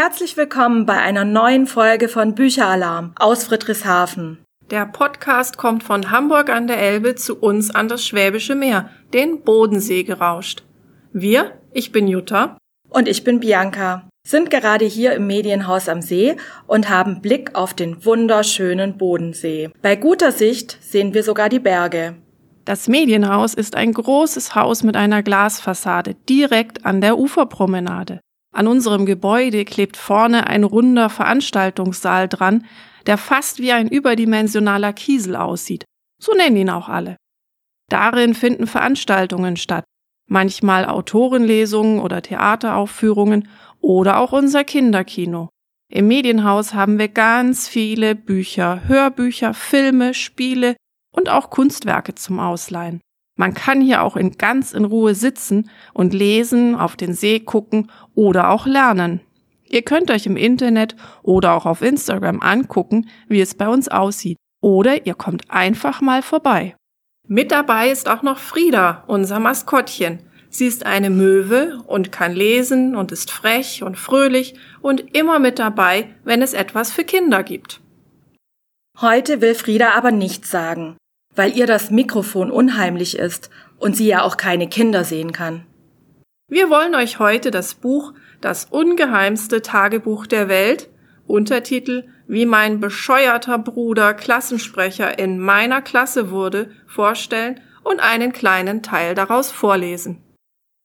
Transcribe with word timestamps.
Herzlich 0.00 0.36
willkommen 0.36 0.86
bei 0.86 0.96
einer 0.96 1.24
neuen 1.24 1.66
Folge 1.66 2.08
von 2.08 2.36
Bücheralarm 2.36 3.14
aus 3.18 3.42
Friedrichshafen. 3.42 4.38
Der 4.70 4.86
Podcast 4.86 5.58
kommt 5.58 5.82
von 5.82 6.12
Hamburg 6.12 6.50
an 6.50 6.68
der 6.68 6.78
Elbe 6.78 7.16
zu 7.16 7.36
uns 7.36 7.74
an 7.74 7.88
das 7.88 8.06
Schwäbische 8.06 8.54
Meer, 8.54 8.90
den 9.12 9.42
Bodensee 9.42 10.04
gerauscht. 10.04 10.62
Wir, 11.12 11.50
ich 11.72 11.90
bin 11.90 12.06
Jutta. 12.06 12.56
Und 12.88 13.08
ich 13.08 13.24
bin 13.24 13.40
Bianca, 13.40 14.08
sind 14.24 14.50
gerade 14.50 14.84
hier 14.84 15.14
im 15.14 15.26
Medienhaus 15.26 15.88
am 15.88 16.00
See 16.00 16.36
und 16.68 16.88
haben 16.88 17.20
Blick 17.20 17.56
auf 17.56 17.74
den 17.74 18.04
wunderschönen 18.04 18.98
Bodensee. 18.98 19.70
Bei 19.82 19.96
guter 19.96 20.30
Sicht 20.30 20.78
sehen 20.80 21.12
wir 21.12 21.24
sogar 21.24 21.48
die 21.48 21.58
Berge. 21.58 22.14
Das 22.64 22.86
Medienhaus 22.86 23.52
ist 23.52 23.74
ein 23.74 23.92
großes 23.92 24.54
Haus 24.54 24.84
mit 24.84 24.96
einer 24.96 25.24
Glasfassade 25.24 26.14
direkt 26.28 26.86
an 26.86 27.00
der 27.00 27.18
Uferpromenade. 27.18 28.20
An 28.58 28.66
unserem 28.66 29.06
Gebäude 29.06 29.64
klebt 29.64 29.96
vorne 29.96 30.48
ein 30.48 30.64
runder 30.64 31.10
Veranstaltungssaal 31.10 32.26
dran, 32.26 32.66
der 33.06 33.16
fast 33.16 33.60
wie 33.60 33.70
ein 33.70 33.86
überdimensionaler 33.86 34.92
Kiesel 34.92 35.36
aussieht. 35.36 35.84
So 36.20 36.34
nennen 36.34 36.56
ihn 36.56 36.68
auch 36.68 36.88
alle. 36.88 37.18
Darin 37.88 38.34
finden 38.34 38.66
Veranstaltungen 38.66 39.56
statt, 39.56 39.84
manchmal 40.28 40.86
Autorenlesungen 40.86 42.00
oder 42.00 42.20
Theateraufführungen 42.20 43.46
oder 43.80 44.18
auch 44.18 44.32
unser 44.32 44.64
Kinderkino. 44.64 45.50
Im 45.88 46.08
Medienhaus 46.08 46.74
haben 46.74 46.98
wir 46.98 47.06
ganz 47.06 47.68
viele 47.68 48.16
Bücher, 48.16 48.88
Hörbücher, 48.88 49.54
Filme, 49.54 50.14
Spiele 50.14 50.74
und 51.14 51.28
auch 51.28 51.50
Kunstwerke 51.50 52.16
zum 52.16 52.40
Ausleihen. 52.40 53.00
Man 53.38 53.54
kann 53.54 53.80
hier 53.80 54.02
auch 54.02 54.16
in 54.16 54.36
ganz 54.36 54.72
in 54.72 54.84
Ruhe 54.84 55.14
sitzen 55.14 55.70
und 55.94 56.12
lesen, 56.12 56.74
auf 56.74 56.96
den 56.96 57.14
See 57.14 57.38
gucken 57.38 57.88
oder 58.16 58.50
auch 58.50 58.66
lernen. 58.66 59.20
Ihr 59.68 59.82
könnt 59.82 60.10
euch 60.10 60.26
im 60.26 60.36
Internet 60.36 60.96
oder 61.22 61.54
auch 61.54 61.64
auf 61.64 61.80
Instagram 61.80 62.40
angucken, 62.40 63.08
wie 63.28 63.40
es 63.40 63.54
bei 63.54 63.68
uns 63.68 63.86
aussieht. 63.86 64.36
Oder 64.60 65.06
ihr 65.06 65.14
kommt 65.14 65.52
einfach 65.52 66.00
mal 66.00 66.22
vorbei. 66.22 66.74
Mit 67.28 67.52
dabei 67.52 67.90
ist 67.90 68.08
auch 68.08 68.22
noch 68.22 68.38
Frieda, 68.38 69.04
unser 69.06 69.38
Maskottchen. 69.38 70.18
Sie 70.50 70.66
ist 70.66 70.84
eine 70.84 71.10
Möwe 71.10 71.80
und 71.86 72.10
kann 72.10 72.32
lesen 72.32 72.96
und 72.96 73.12
ist 73.12 73.30
frech 73.30 73.84
und 73.84 73.96
fröhlich 73.96 74.56
und 74.80 75.14
immer 75.16 75.38
mit 75.38 75.60
dabei, 75.60 76.08
wenn 76.24 76.42
es 76.42 76.54
etwas 76.54 76.90
für 76.90 77.04
Kinder 77.04 77.44
gibt. 77.44 77.80
Heute 79.00 79.40
will 79.40 79.54
Frieda 79.54 79.90
aber 79.94 80.10
nichts 80.10 80.50
sagen, 80.50 80.96
weil 81.38 81.56
ihr 81.56 81.68
das 81.68 81.90
Mikrofon 81.92 82.50
unheimlich 82.50 83.16
ist 83.16 83.48
und 83.78 83.96
sie 83.96 84.08
ja 84.08 84.22
auch 84.22 84.36
keine 84.36 84.68
Kinder 84.68 85.04
sehen 85.04 85.30
kann. 85.30 85.64
Wir 86.50 86.68
wollen 86.68 86.96
euch 86.96 87.20
heute 87.20 87.52
das 87.52 87.74
Buch 87.74 88.12
Das 88.40 88.66
ungeheimste 88.66 89.62
Tagebuch 89.62 90.26
der 90.26 90.48
Welt, 90.48 90.88
Untertitel 91.26 92.08
Wie 92.26 92.44
mein 92.44 92.80
bescheuerter 92.80 93.58
Bruder 93.58 94.14
Klassensprecher 94.14 95.18
in 95.18 95.38
meiner 95.38 95.80
Klasse 95.80 96.30
wurde, 96.30 96.70
vorstellen 96.86 97.60
und 97.84 98.00
einen 98.00 98.32
kleinen 98.32 98.82
Teil 98.82 99.14
daraus 99.14 99.52
vorlesen. 99.52 100.22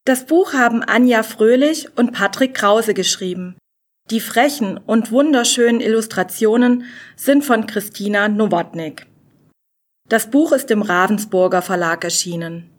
Das 0.06 0.26
Buch 0.28 0.54
haben 0.54 0.84
Anja 0.84 1.24
Fröhlich 1.24 1.88
und 1.96 2.12
Patrick 2.12 2.54
Krause 2.54 2.94
geschrieben. 2.94 3.56
Die 4.12 4.20
frechen 4.20 4.78
und 4.78 5.12
wunderschönen 5.12 5.80
Illustrationen 5.80 6.84
sind 7.16 7.44
von 7.44 7.66
Christina 7.66 8.28
Nowotnik. 8.28 9.08
Das 10.10 10.30
Buch 10.30 10.52
ist 10.52 10.70
im 10.70 10.82
Ravensburger 10.82 11.62
Verlag 11.62 12.04
erschienen. 12.04 12.70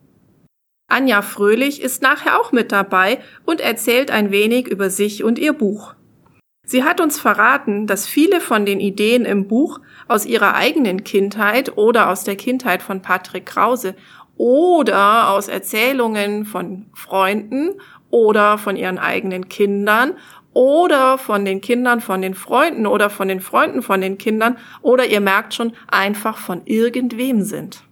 Anja 0.89 1.23
Fröhlich 1.23 1.81
ist 1.81 2.03
nachher 2.03 2.39
auch 2.39 2.53
mit 2.53 2.71
dabei 2.71 3.21
und 3.47 3.61
erzählt 3.61 4.11
ein 4.11 4.31
wenig 4.31 4.69
über 4.69 4.91
sich 4.91 5.25
und 5.25 5.39
ihr 5.39 5.55
Buch. 5.55 5.95
Sie 6.67 6.85
hat 6.85 7.01
uns 7.01 7.19
verraten, 7.19 7.87
dass 7.87 8.07
viele 8.07 8.41
von 8.41 8.65
den 8.65 8.81
Ideen 8.81 9.25
im 9.25 9.49
Buch 9.49 9.81
aus 10.09 10.25
ihrer 10.27 10.55
eigenen 10.55 11.05
Kindheit 11.05 11.77
oder 11.77 12.11
aus 12.11 12.25
der 12.25 12.37
Kindheit 12.37 12.83
von 12.83 13.03
Patrick 13.03 13.47
Krause 13.47 13.95
oder 14.37 15.31
aus 15.31 15.49
Erzählungen 15.49 16.45
von 16.45 16.87
Freunden 16.95 17.71
oder 18.11 18.59
von 18.59 18.77
ihren 18.77 18.99
eigenen 18.99 19.49
Kindern 19.49 20.15
oder 20.55 21.19
von 21.19 21.45
den 21.45 21.61
Kindern 21.61 22.01
von 22.01 22.23
den 22.23 22.35
Freunden 22.35 22.87
oder 22.87 23.11
von 23.11 23.29
den 23.29 23.41
Freunden 23.41 23.83
von 23.83 24.01
den 24.01 24.17
Kindern 24.17 24.57
oder 24.81 25.05
ihr 25.07 25.21
merkt 25.21 25.53
schon 25.53 25.75
einfach 25.89 26.39
von 26.39 26.63
irgendwem 26.65 27.43
sind. 27.43 27.83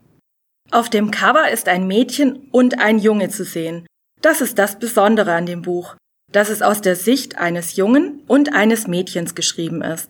Auf 0.70 0.88
dem 0.88 1.10
Cover 1.10 1.50
ist 1.50 1.68
ein 1.68 1.86
Mädchen 1.86 2.48
und 2.50 2.80
ein 2.80 2.98
Junge 2.98 3.28
zu 3.28 3.44
sehen. 3.44 3.86
Das 4.22 4.40
ist 4.40 4.58
das 4.58 4.78
Besondere 4.78 5.34
an 5.34 5.44
dem 5.44 5.62
Buch, 5.62 5.96
dass 6.30 6.48
es 6.48 6.62
aus 6.62 6.80
der 6.80 6.96
Sicht 6.96 7.36
eines 7.36 7.76
Jungen 7.76 8.22
und 8.26 8.54
eines 8.54 8.86
Mädchens 8.86 9.34
geschrieben 9.34 9.82
ist. 9.82 10.08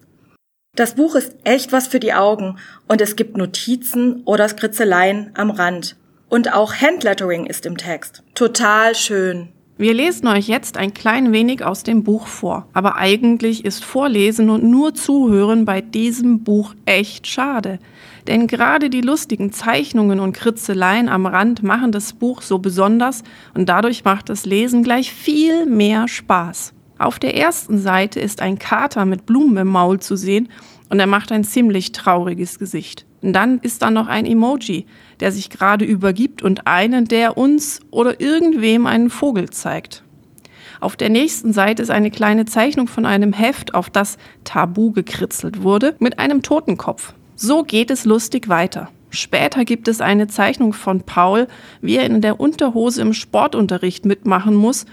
Das 0.77 0.95
Buch 0.95 1.17
ist 1.17 1.35
echt 1.45 1.73
was 1.73 1.89
für 1.89 2.01
die 2.01 2.15
Augen 2.15 2.59
und 2.89 3.01
es 3.01 3.17
gibt 3.17 3.37
Notizen 3.37 4.23
oder 4.25 4.49
Skritzeleien 4.49 5.33
am 5.35 5.51
Rand. 5.51 5.97
Und 6.29 6.55
auch 6.55 6.75
Handlettering 6.75 7.45
ist 7.45 7.67
im 7.67 7.77
Text. 7.77 8.23
Total 8.35 8.95
schön. 8.95 9.53
Wir 9.83 9.95
lesen 9.95 10.29
euch 10.29 10.47
jetzt 10.47 10.77
ein 10.77 10.95
klein 10.95 11.33
wenig 11.33 11.65
aus 11.65 11.83
dem 11.83 12.05
Buch 12.05 12.29
vor, 12.29 12.69
aber 12.73 12.95
eigentlich 12.99 13.65
ist 13.65 13.83
Vorlesen 13.83 14.49
und 14.49 14.63
nur 14.63 14.95
Zuhören 14.95 15.65
bei 15.65 15.81
diesem 15.81 16.45
Buch 16.45 16.77
echt 16.87 17.27
schade. 17.27 17.81
Denn 18.29 18.47
gerade 18.47 18.91
die 18.91 19.01
lustigen 19.01 19.51
Zeichnungen 19.51 20.21
und 20.21 20.35
Kritzeleien 20.35 21.09
am 21.09 21.27
Rand 21.27 21.65
machen 21.65 21.91
das 21.91 22.13
Buch 22.13 22.43
so 22.43 22.61
besonders 22.61 23.25
und 23.55 23.69
dadurch 23.69 24.05
macht 24.05 24.29
das 24.29 24.47
Lesen 24.47 24.85
gleich 24.85 25.13
viel 25.13 25.67
mehr 25.67 26.07
Spaß. 26.07 26.75
Auf 26.99 27.19
der 27.19 27.37
ersten 27.37 27.79
Seite 27.79 28.21
ist 28.21 28.41
ein 28.41 28.61
Kater 28.61 29.05
mit 29.05 29.27
Blumen 29.27 29.57
im 29.57 29.67
Maul 29.67 29.99
zu 29.99 30.15
sehen 30.15 30.49
und 30.91 31.01
er 31.01 31.09
macht 31.09 31.33
ein 31.33 31.43
ziemlich 31.43 31.91
trauriges 31.91 32.61
Gesicht. 32.61 33.05
Und 33.21 33.33
dann 33.33 33.59
ist 33.59 33.83
da 33.83 33.91
noch 33.91 34.07
ein 34.07 34.27
Emoji, 34.27 34.87
der 35.23 35.31
sich 35.31 35.51
gerade 35.51 35.85
übergibt 35.85 36.43
und 36.43 36.67
einen, 36.67 37.05
der 37.05 37.39
uns 37.39 37.79
oder 37.93 38.21
irgendwem 38.21 38.89
einen 38.89 39.09
Vogel 39.09 39.51
zeigt. 39.51 40.03
Auf 40.81 40.97
der 40.97 41.11
nächsten 41.11 41.53
Seite 41.53 41.81
ist 41.81 41.91
eine 41.91 42.11
kleine 42.11 42.45
Zeichnung 42.45 42.89
von 42.89 43.07
einem 43.07 43.33
Heft, 43.33 43.73
auf 43.73 43.89
das 43.89 44.19
Tabu 44.43 44.91
gekritzelt 44.91 45.63
wurde, 45.63 45.95
mit 46.01 46.19
einem 46.19 46.43
Totenkopf. 46.43 47.15
So 47.37 47.63
geht 47.63 47.93
es 47.93 48.05
lustig 48.05 48.49
weiter. 48.49 48.89
Später 49.11 49.65
gibt 49.65 49.87
es 49.87 50.01
eine 50.01 50.27
Zeichnung 50.27 50.73
von 50.73 51.03
Paul, 51.03 51.47
wie 51.81 51.99
er 51.99 52.07
in 52.07 52.21
der 52.21 52.41
Unterhose 52.41 53.01
im 53.01 53.13
Sportunterricht 53.13 54.05
mitmachen 54.05 54.57
muss. 54.57 54.87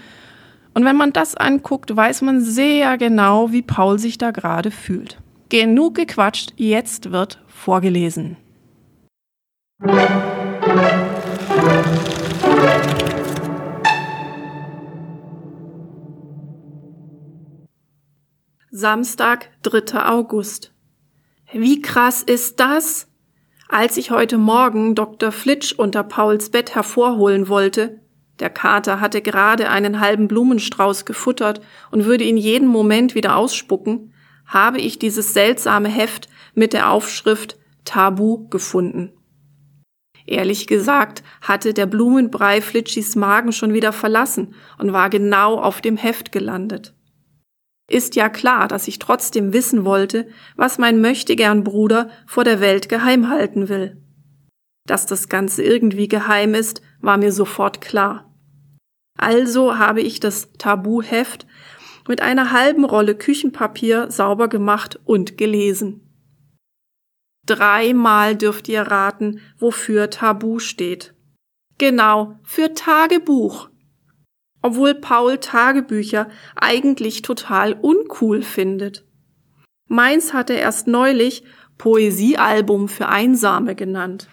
Und 0.74 0.84
wenn 0.84 0.96
man 0.96 1.12
das 1.12 1.34
anguckt, 1.34 1.96
weiß 1.96 2.22
man 2.22 2.40
sehr 2.40 2.98
genau, 2.98 3.50
wie 3.50 3.62
Paul 3.62 3.98
sich 3.98 4.16
da 4.16 4.30
gerade 4.30 4.70
fühlt. 4.70 5.18
Genug 5.48 5.96
gequatscht, 5.96 6.52
jetzt 6.56 7.10
wird 7.10 7.42
vorgelesen. 7.48 8.36
Samstag, 18.70 19.48
3. 19.62 20.06
August. 20.06 20.74
Wie 21.50 21.80
krass 21.80 22.22
ist 22.22 22.60
das? 22.60 23.08
Als 23.70 23.96
ich 23.96 24.10
heute 24.10 24.36
Morgen 24.36 24.94
Dr. 24.94 25.32
Flitsch 25.32 25.72
unter 25.72 26.02
Pauls 26.02 26.50
Bett 26.50 26.74
hervorholen 26.74 27.48
wollte, 27.48 28.02
der 28.38 28.50
Kater 28.50 29.00
hatte 29.00 29.22
gerade 29.22 29.70
einen 29.70 30.00
halben 30.00 30.28
Blumenstrauß 30.28 31.06
gefuttert 31.06 31.62
und 31.90 32.04
würde 32.04 32.24
ihn 32.24 32.36
jeden 32.36 32.68
Moment 32.68 33.14
wieder 33.14 33.34
ausspucken, 33.36 34.12
habe 34.44 34.78
ich 34.78 34.98
dieses 34.98 35.32
seltsame 35.32 35.88
Heft 35.88 36.28
mit 36.52 36.74
der 36.74 36.90
Aufschrift 36.90 37.56
Tabu 37.86 38.46
gefunden. 38.48 39.14
Ehrlich 40.30 40.68
gesagt 40.68 41.24
hatte 41.42 41.74
der 41.74 41.86
Blumenbrei 41.86 42.62
Flitschis 42.62 43.16
Magen 43.16 43.50
schon 43.50 43.72
wieder 43.72 43.92
verlassen 43.92 44.54
und 44.78 44.92
war 44.92 45.10
genau 45.10 45.56
auf 45.56 45.80
dem 45.80 45.96
Heft 45.96 46.30
gelandet. 46.30 46.94
Ist 47.90 48.14
ja 48.14 48.28
klar, 48.28 48.68
dass 48.68 48.86
ich 48.86 49.00
trotzdem 49.00 49.52
wissen 49.52 49.84
wollte, 49.84 50.28
was 50.54 50.78
mein 50.78 51.00
möchtegern 51.00 51.64
Bruder 51.64 52.10
vor 52.28 52.44
der 52.44 52.60
Welt 52.60 52.88
geheim 52.88 53.28
halten 53.28 53.68
will. 53.68 54.00
Dass 54.86 55.04
das 55.04 55.28
Ganze 55.28 55.64
irgendwie 55.64 56.06
geheim 56.06 56.54
ist, 56.54 56.80
war 57.00 57.16
mir 57.16 57.32
sofort 57.32 57.80
klar. 57.80 58.32
Also 59.18 59.78
habe 59.78 60.00
ich 60.00 60.20
das 60.20 60.52
Tabuheft 60.58 61.44
mit 62.06 62.22
einer 62.22 62.52
halben 62.52 62.84
Rolle 62.84 63.16
Küchenpapier 63.16 64.12
sauber 64.12 64.46
gemacht 64.46 65.00
und 65.04 65.36
gelesen. 65.36 66.09
Dreimal 67.50 68.36
dürft 68.36 68.68
ihr 68.68 68.82
raten, 68.82 69.40
wofür 69.58 70.10
Tabu 70.10 70.60
steht. 70.60 71.14
Genau, 71.78 72.38
für 72.44 72.74
Tagebuch 72.74 73.70
obwohl 74.62 74.94
Paul 74.94 75.38
Tagebücher 75.38 76.28
eigentlich 76.56 77.22
total 77.22 77.72
uncool 77.72 78.42
findet. 78.42 79.04
Meins 79.88 80.32
hat 80.32 80.50
er 80.50 80.58
erst 80.58 80.86
neulich 80.86 81.42
Poesiealbum 81.78 82.88
für 82.88 83.08
Einsame 83.08 83.74
genannt. 83.74 84.28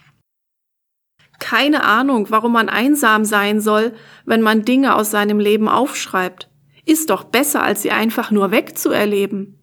Keine 1.39 1.83
Ahnung, 1.83 2.29
warum 2.29 2.51
man 2.51 2.67
einsam 2.67 3.23
sein 3.23 3.61
soll, 3.61 3.93
wenn 4.25 4.41
man 4.41 4.65
Dinge 4.65 4.95
aus 4.95 5.11
seinem 5.11 5.39
Leben 5.39 5.69
aufschreibt. 5.69 6.49
ist 6.85 7.09
doch 7.09 7.25
besser, 7.25 7.63
als 7.63 7.81
sie 7.81 7.91
einfach 7.91 8.31
nur 8.31 8.51
wegzuerleben. 8.51 9.59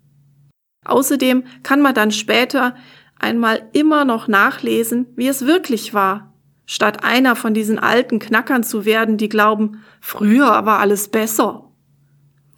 Außerdem 0.85 1.45
kann 1.63 1.81
man 1.81 1.95
dann 1.95 2.11
später 2.11 2.77
einmal 3.25 3.69
immer 3.73 4.05
noch 4.05 4.29
nachlesen, 4.29 5.07
wie 5.17 5.27
es 5.27 5.47
wirklich 5.47 5.95
war, 5.95 6.35
statt 6.67 7.03
einer 7.03 7.35
von 7.35 7.55
diesen 7.55 7.79
alten 7.79 8.19
Knackern 8.19 8.63
zu 8.63 8.85
werden, 8.85 9.17
die 9.17 9.29
glauben, 9.29 9.83
früher 10.01 10.67
war 10.67 10.79
alles 10.79 11.09
besser. 11.09 11.73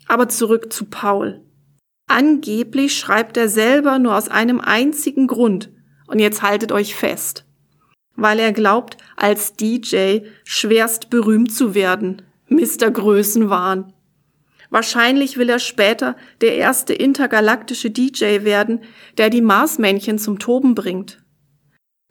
Aber 0.09 0.29
zurück 0.29 0.73
zu 0.73 0.87
Paul. 0.87 1.41
Angeblich 2.09 2.99
schreibt 2.99 3.37
er 3.37 3.49
selber 3.49 3.99
nur 3.99 4.17
aus 4.17 4.29
einem 4.29 4.61
einzigen 4.61 5.27
Grund, 5.27 5.71
und 6.09 6.21
jetzt 6.21 6.43
haltet 6.43 6.71
euch 6.71 6.95
fest, 6.95 7.47
weil 8.15 8.39
er 8.39 8.53
glaubt, 8.53 8.97
als 9.17 9.55
DJ 9.55 10.21
schwerst 10.45 11.11
berühmt 11.11 11.53
zu 11.53 11.75
werden, 11.75 12.23
Mr. 12.49 12.91
Größenwahn. 12.93 13.93
Wahrscheinlich 14.77 15.39
will 15.39 15.49
er 15.49 15.59
später 15.59 16.17
der 16.43 16.57
erste 16.57 16.93
intergalaktische 16.93 17.91
DJ 17.91 18.45
werden, 18.45 18.81
der 19.17 19.31
die 19.31 19.41
Marsmännchen 19.41 20.19
zum 20.19 20.39
Toben 20.39 20.75
bringt. 20.75 21.25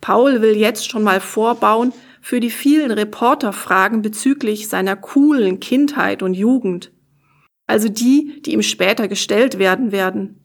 Paul 0.02 0.42
will 0.42 0.58
jetzt 0.58 0.90
schon 0.90 1.04
mal 1.04 1.20
vorbauen 1.20 1.94
für 2.24 2.40
die 2.40 2.50
vielen 2.50 2.90
Reporterfragen 2.90 4.02
bezüglich 4.02 4.68
seiner 4.68 4.96
coolen 4.96 5.60
Kindheit 5.60 6.24
und 6.24 6.34
Jugend. 6.34 6.92
Also 7.68 7.88
die, 7.88 8.42
die 8.42 8.54
ihm 8.54 8.64
später 8.64 9.08
gestellt 9.08 9.60
werden 9.60 9.92
werden. 9.92 10.42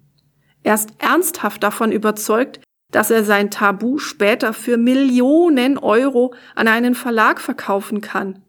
Er 0.62 0.74
ist 0.74 0.90
ernsthaft 0.98 1.62
davon 1.62 1.90
überzeugt, 1.90 2.60
dass 2.92 3.10
er 3.10 3.24
sein 3.24 3.50
Tabu 3.50 3.96
später 3.96 4.52
für 4.52 4.76
Millionen 4.76 5.78
Euro 5.78 6.34
an 6.54 6.68
einen 6.68 6.94
Verlag 6.94 7.40
verkaufen 7.40 8.02
kann 8.02 8.42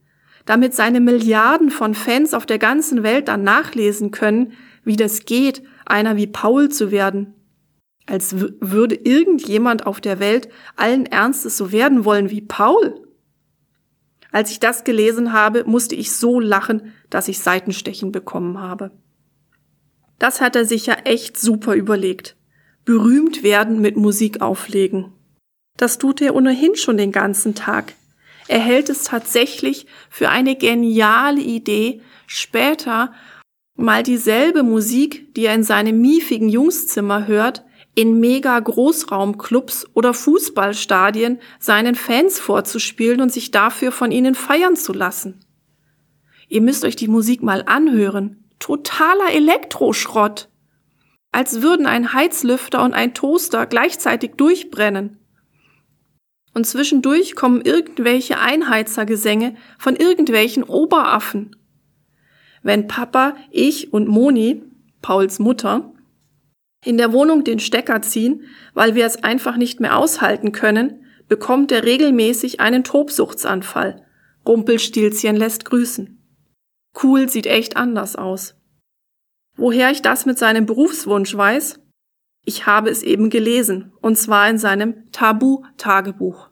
damit 0.46 0.74
seine 0.74 1.00
Milliarden 1.00 1.70
von 1.70 1.94
Fans 1.94 2.34
auf 2.34 2.46
der 2.46 2.60
ganzen 2.60 3.04
Welt 3.04 3.28
dann 3.28 3.44
nachlesen 3.44 4.12
können, 4.12 4.54
wie 4.84 4.96
das 4.96 5.26
geht, 5.26 5.64
einer 5.86 6.16
wie 6.18 6.28
Paul 6.28 6.70
zu 6.70 6.92
werden. 6.92 7.34
Als 8.08 8.36
würde 8.40 8.96
irgendjemand 8.96 9.86
auf 9.86 10.02
der 10.02 10.20
Welt 10.20 10.50
allen 10.76 11.06
Ernstes 11.06 11.58
so 11.58 11.72
werden 11.72 12.04
wollen 12.04 12.30
wie 12.30 12.42
Paul. 12.42 13.08
Als 14.32 14.52
ich 14.52 14.60
das 14.60 14.84
gelesen 14.84 15.34
habe, 15.34 15.66
musste 15.66 15.96
ich 15.96 16.12
so 16.12 16.40
lachen, 16.40 16.94
dass 17.10 17.28
ich 17.28 17.40
Seitenstechen 17.40 18.12
bekommen 18.12 18.60
habe. 18.60 18.92
Das 20.20 20.40
hat 20.40 20.56
er 20.56 20.66
sich 20.66 20.86
ja 20.86 20.96
echt 21.04 21.38
super 21.38 21.74
überlegt. 21.74 22.38
Berühmt 22.86 23.44
werden 23.44 23.82
mit 23.82 23.98
Musik 23.98 24.42
auflegen. 24.42 25.12
Das 25.78 25.98
tut 25.98 26.22
er 26.22 26.36
ohnehin 26.36 26.76
schon 26.76 26.98
den 26.98 27.12
ganzen 27.12 27.56
Tag. 27.56 27.94
Er 28.52 28.60
hält 28.60 28.90
es 28.90 29.06
tatsächlich 29.06 29.86
für 30.10 30.28
eine 30.28 30.58
geniale 30.58 31.40
Idee, 31.40 32.02
später 32.28 33.14
mal 33.78 34.04
dieselbe 34.04 34.62
Musik, 34.62 35.34
die 35.36 35.46
er 35.46 35.56
in 35.56 35.64
seinem 35.64 36.02
miefigen 36.02 36.50
Jungszimmer 36.50 37.28
hört, 37.28 37.64
in 37.96 38.20
mega 38.20 38.60
Großraumclubs 38.60 39.88
oder 39.94 40.14
Fußballstadien 40.14 41.40
seinen 41.60 41.96
Fans 41.96 42.42
vorzuspielen 42.42 43.22
und 43.22 43.32
sich 43.32 43.52
dafür 43.52 43.94
von 43.94 44.12
ihnen 44.12 44.36
feiern 44.36 44.76
zu 44.76 44.92
lassen. 44.92 45.46
Ihr 46.50 46.60
müsst 46.60 46.84
euch 46.84 46.98
die 46.98 47.08
Musik 47.08 47.42
mal 47.42 47.64
anhören. 47.68 48.44
Totaler 48.60 49.32
Elektroschrott. 49.32 50.50
Als 51.32 51.62
würden 51.62 51.86
ein 51.86 52.12
Heizlüfter 52.12 52.84
und 52.84 52.94
ein 52.94 53.14
Toaster 53.14 53.66
gleichzeitig 53.66 54.32
durchbrennen. 54.36 55.21
Und 56.54 56.66
zwischendurch 56.66 57.36
kommen 57.36 57.62
irgendwelche 57.62 58.40
Einheizergesänge 58.40 59.56
von 59.78 59.96
irgendwelchen 59.96 60.64
Oberaffen. 60.64 61.56
Wenn 62.64 62.88
Papa, 62.88 63.36
ich 63.50 63.94
und 63.94 64.08
Moni, 64.08 64.62
Pauls 65.02 65.40
Mutter, 65.40 65.94
in 66.84 66.98
der 66.98 67.14
Wohnung 67.14 67.44
den 67.44 67.60
Stecker 67.60 68.02
ziehen, 68.02 68.44
weil 68.74 68.96
wir 68.96 69.06
es 69.06 69.24
einfach 69.24 69.56
nicht 69.58 69.80
mehr 69.80 69.98
aushalten 69.98 70.52
können, 70.52 71.06
bekommt 71.28 71.72
er 71.72 71.84
regelmäßig 71.84 72.60
einen 72.60 72.84
Tobsuchtsanfall. 72.84 74.06
Rumpelstilzchen 74.46 75.36
lässt 75.36 75.66
grüßen. 75.66 76.18
Cool 77.02 77.30
sieht 77.30 77.46
echt 77.46 77.78
anders 77.78 78.16
aus. 78.16 78.56
Woher 79.56 79.92
ich 79.92 80.02
das 80.02 80.26
mit 80.26 80.38
seinem 80.38 80.66
Berufswunsch 80.66 81.36
weiß? 81.36 81.80
Ich 82.46 82.66
habe 82.66 82.90
es 82.90 83.04
eben 83.04 83.30
gelesen, 83.30 83.94
und 84.02 84.18
zwar 84.18 84.50
in 84.50 84.58
seinem 84.58 85.12
Tabu-Tagebuch. 85.12 86.50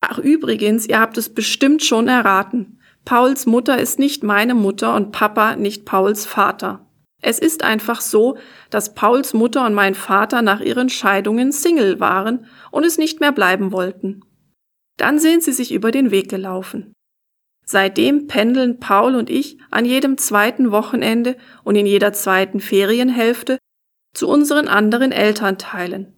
Ach 0.00 0.18
übrigens, 0.18 0.86
ihr 0.88 0.98
habt 0.98 1.16
es 1.16 1.32
bestimmt 1.32 1.82
schon 1.84 2.08
erraten. 2.08 2.80
Pauls 3.04 3.46
Mutter 3.46 3.78
ist 3.78 3.98
nicht 3.98 4.22
meine 4.24 4.54
Mutter 4.54 4.94
und 4.94 5.12
Papa 5.12 5.56
nicht 5.56 5.84
Pauls 5.84 6.26
Vater. 6.26 6.86
Es 7.20 7.38
ist 7.38 7.62
einfach 7.62 8.00
so, 8.00 8.36
dass 8.70 8.94
Pauls 8.94 9.32
Mutter 9.32 9.64
und 9.64 9.74
mein 9.74 9.94
Vater 9.94 10.42
nach 10.42 10.60
ihren 10.60 10.88
Scheidungen 10.88 11.52
Single 11.52 12.00
waren 12.00 12.46
und 12.72 12.84
es 12.84 12.98
nicht 12.98 13.20
mehr 13.20 13.30
bleiben 13.30 13.70
wollten. 13.70 14.22
Dann 14.96 15.20
sind 15.20 15.44
sie 15.44 15.52
sich 15.52 15.72
über 15.72 15.92
den 15.92 16.10
Weg 16.10 16.28
gelaufen. 16.28 16.92
Seitdem 17.64 18.26
pendeln 18.26 18.80
Paul 18.80 19.14
und 19.14 19.30
ich 19.30 19.58
an 19.70 19.84
jedem 19.84 20.18
zweiten 20.18 20.72
Wochenende 20.72 21.36
und 21.62 21.76
in 21.76 21.86
jeder 21.86 22.12
zweiten 22.12 22.58
Ferienhälfte 22.58 23.58
zu 24.14 24.28
unseren 24.28 24.68
anderen 24.68 25.12
Elternteilen. 25.12 26.14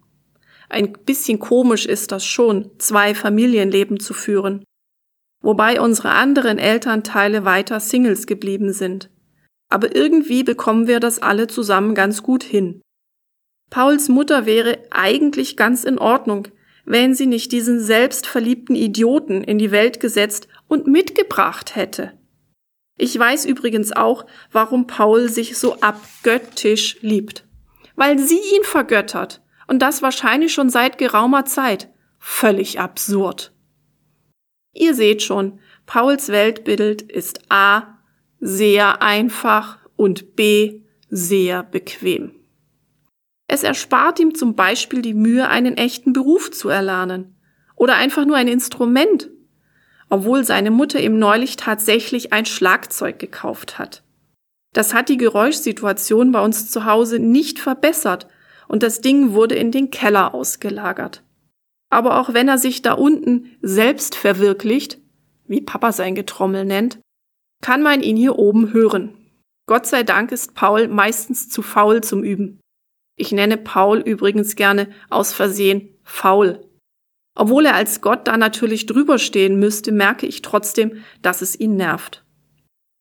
Ein 0.69 0.93
bisschen 0.93 1.39
komisch 1.39 1.85
ist 1.85 2.11
das 2.11 2.25
schon, 2.25 2.71
zwei 2.79 3.15
Familienleben 3.15 3.99
zu 3.99 4.13
führen. 4.13 4.63
Wobei 5.41 5.79
unsere 5.79 6.11
anderen 6.11 6.57
Elternteile 6.57 7.45
weiter 7.45 7.79
Singles 7.79 8.25
geblieben 8.25 8.73
sind. 8.73 9.09
Aber 9.69 9.95
irgendwie 9.95 10.43
bekommen 10.43 10.87
wir 10.87 10.99
das 10.99 11.21
alle 11.21 11.47
zusammen 11.47 11.95
ganz 11.95 12.23
gut 12.23 12.43
hin. 12.43 12.81
Pauls 13.69 14.09
Mutter 14.09 14.45
wäre 14.45 14.79
eigentlich 14.91 15.57
ganz 15.57 15.83
in 15.83 15.97
Ordnung, 15.97 16.47
wenn 16.83 17.15
sie 17.15 17.25
nicht 17.25 17.51
diesen 17.51 17.79
selbstverliebten 17.79 18.75
Idioten 18.75 19.43
in 19.43 19.57
die 19.57 19.71
Welt 19.71 19.99
gesetzt 19.99 20.47
und 20.67 20.87
mitgebracht 20.87 21.75
hätte. 21.75 22.13
Ich 22.97 23.17
weiß 23.17 23.45
übrigens 23.45 23.91
auch, 23.91 24.25
warum 24.51 24.87
Paul 24.87 25.29
sich 25.29 25.57
so 25.57 25.79
abgöttisch 25.81 26.97
liebt 27.01 27.44
weil 27.95 28.19
sie 28.19 28.39
ihn 28.55 28.63
vergöttert. 28.63 29.41
Und 29.67 29.81
das 29.81 30.01
wahrscheinlich 30.01 30.53
schon 30.53 30.69
seit 30.69 30.97
geraumer 30.97 31.45
Zeit. 31.45 31.89
Völlig 32.19 32.79
absurd. 32.79 33.51
Ihr 34.73 34.93
seht 34.93 35.23
schon, 35.23 35.59
Pauls 35.85 36.29
Weltbild 36.29 37.01
ist 37.01 37.39
A 37.49 37.99
sehr 38.39 39.01
einfach 39.01 39.79
und 39.95 40.35
B 40.35 40.81
sehr 41.09 41.63
bequem. 41.63 42.31
Es 43.47 43.63
erspart 43.63 44.19
ihm 44.19 44.35
zum 44.35 44.55
Beispiel 44.55 45.01
die 45.01 45.13
Mühe, 45.13 45.47
einen 45.47 45.77
echten 45.77 46.13
Beruf 46.13 46.51
zu 46.51 46.69
erlernen 46.69 47.35
oder 47.75 47.95
einfach 47.95 48.25
nur 48.25 48.35
ein 48.35 48.47
Instrument, 48.47 49.29
obwohl 50.09 50.43
seine 50.43 50.71
Mutter 50.71 50.99
ihm 50.99 51.19
neulich 51.19 51.55
tatsächlich 51.55 52.33
ein 52.33 52.45
Schlagzeug 52.45 53.19
gekauft 53.19 53.77
hat. 53.77 54.03
Das 54.75 54.93
hat 54.93 55.07
die 55.07 55.15
Geräuschsituation 55.15 56.33
bei 56.33 56.43
uns 56.43 56.69
zu 56.69 56.83
Hause 56.83 57.19
nicht 57.19 57.59
verbessert 57.59 58.27
und 58.67 58.83
das 58.83 58.99
Ding 58.99 59.31
wurde 59.31 59.55
in 59.55 59.71
den 59.71 59.89
Keller 59.89 60.33
ausgelagert. 60.33 61.23
Aber 61.89 62.19
auch 62.19 62.33
wenn 62.33 62.49
er 62.49 62.57
sich 62.57 62.81
da 62.81 62.91
unten 62.91 63.55
selbst 63.61 64.15
verwirklicht, 64.15 64.99
wie 65.47 65.61
Papa 65.61 65.93
sein 65.93 66.13
Getrommel 66.13 66.65
nennt, 66.65 66.99
kann 67.63 67.81
man 67.83 68.01
ihn 68.01 68.17
hier 68.17 68.37
oben 68.37 68.73
hören. 68.73 69.13
Gott 69.65 69.85
sei 69.85 70.03
Dank 70.03 70.33
ist 70.33 70.55
Paul 70.55 70.89
meistens 70.89 71.47
zu 71.47 71.61
faul 71.61 72.03
zum 72.03 72.25
Üben. 72.25 72.59
Ich 73.15 73.31
nenne 73.31 73.55
Paul 73.55 73.99
übrigens 73.99 74.57
gerne 74.57 74.89
aus 75.09 75.31
Versehen 75.31 75.97
faul. 76.03 76.67
Obwohl 77.33 77.65
er 77.65 77.75
als 77.75 78.01
Gott 78.01 78.27
da 78.27 78.35
natürlich 78.35 78.87
drüber 78.87 79.19
stehen 79.19 79.57
müsste, 79.57 79.93
merke 79.93 80.25
ich 80.25 80.41
trotzdem, 80.41 81.01
dass 81.21 81.41
es 81.41 81.57
ihn 81.57 81.77
nervt. 81.77 82.25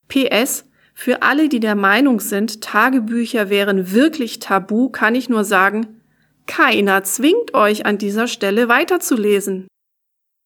PS, 0.07 0.71
für 0.95 1.23
alle, 1.23 1.49
die 1.49 1.61
der 1.61 1.75
Meinung 1.75 2.21
sind, 2.21 2.61
Tagebücher 2.61 3.51
wären 3.51 3.93
wirklich 3.93 4.39
tabu, 4.39 4.89
kann 4.89 5.15
ich 5.15 5.29
nur 5.29 5.45
sagen, 5.45 6.01
keiner 6.47 7.03
zwingt 7.05 7.55
euch 7.55 7.85
an 7.85 7.99
dieser 7.99 8.29
Stelle 8.29 8.69
weiterzulesen. 8.69 9.67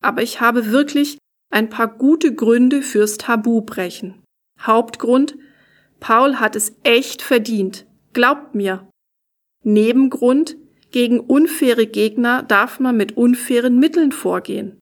Aber 0.02 0.22
ich 0.22 0.40
habe 0.40 0.70
wirklich 0.70 1.18
ein 1.50 1.68
paar 1.68 1.88
gute 1.88 2.34
Gründe 2.34 2.82
fürs 2.82 3.18
Tabubrechen. 3.18 4.22
Hauptgrund, 4.60 5.36
Paul 6.00 6.36
hat 6.36 6.56
es 6.56 6.76
echt 6.82 7.22
verdient. 7.22 7.86
Glaubt 8.12 8.54
mir. 8.54 8.88
Nebengrund, 9.64 10.56
gegen 10.90 11.20
unfaire 11.20 11.86
Gegner 11.86 12.42
darf 12.42 12.80
man 12.80 12.96
mit 12.96 13.16
unfairen 13.16 13.78
Mitteln 13.78 14.12
vorgehen. 14.12 14.78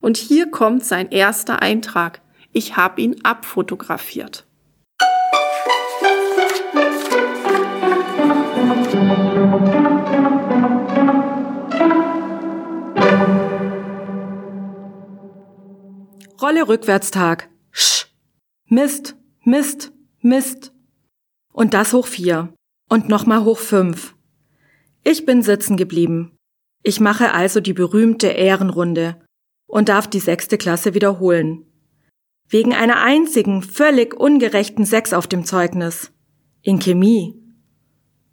Und 0.00 0.16
hier 0.16 0.50
kommt 0.50 0.84
sein 0.84 1.10
erster 1.10 1.60
Eintrag. 1.60 2.22
Ich 2.52 2.76
habe 2.76 3.00
ihn 3.00 3.24
abfotografiert. 3.24 4.47
Rolle 16.40 16.68
Rückwärtstag. 16.68 17.50
Sch. 17.72 18.06
Mist. 18.66 19.16
Mist, 19.44 19.92
Mist. 20.20 20.72
Und 21.52 21.74
das 21.74 21.92
hoch 21.92 22.06
vier. 22.06 22.52
Und 22.88 23.08
nochmal 23.08 23.44
hoch 23.44 23.58
fünf. 23.58 24.14
Ich 25.04 25.26
bin 25.26 25.42
sitzen 25.42 25.76
geblieben. 25.76 26.36
Ich 26.82 27.00
mache 27.00 27.32
also 27.32 27.60
die 27.60 27.72
berühmte 27.72 28.28
Ehrenrunde 28.28 29.20
und 29.66 29.88
darf 29.88 30.06
die 30.06 30.20
sechste 30.20 30.58
Klasse 30.58 30.94
wiederholen. 30.94 31.64
Wegen 32.48 32.72
einer 32.72 33.00
einzigen, 33.02 33.62
völlig 33.62 34.14
ungerechten 34.14 34.84
Sechs 34.84 35.12
auf 35.12 35.26
dem 35.26 35.44
Zeugnis. 35.44 36.10
In 36.62 36.78
Chemie. 36.78 37.37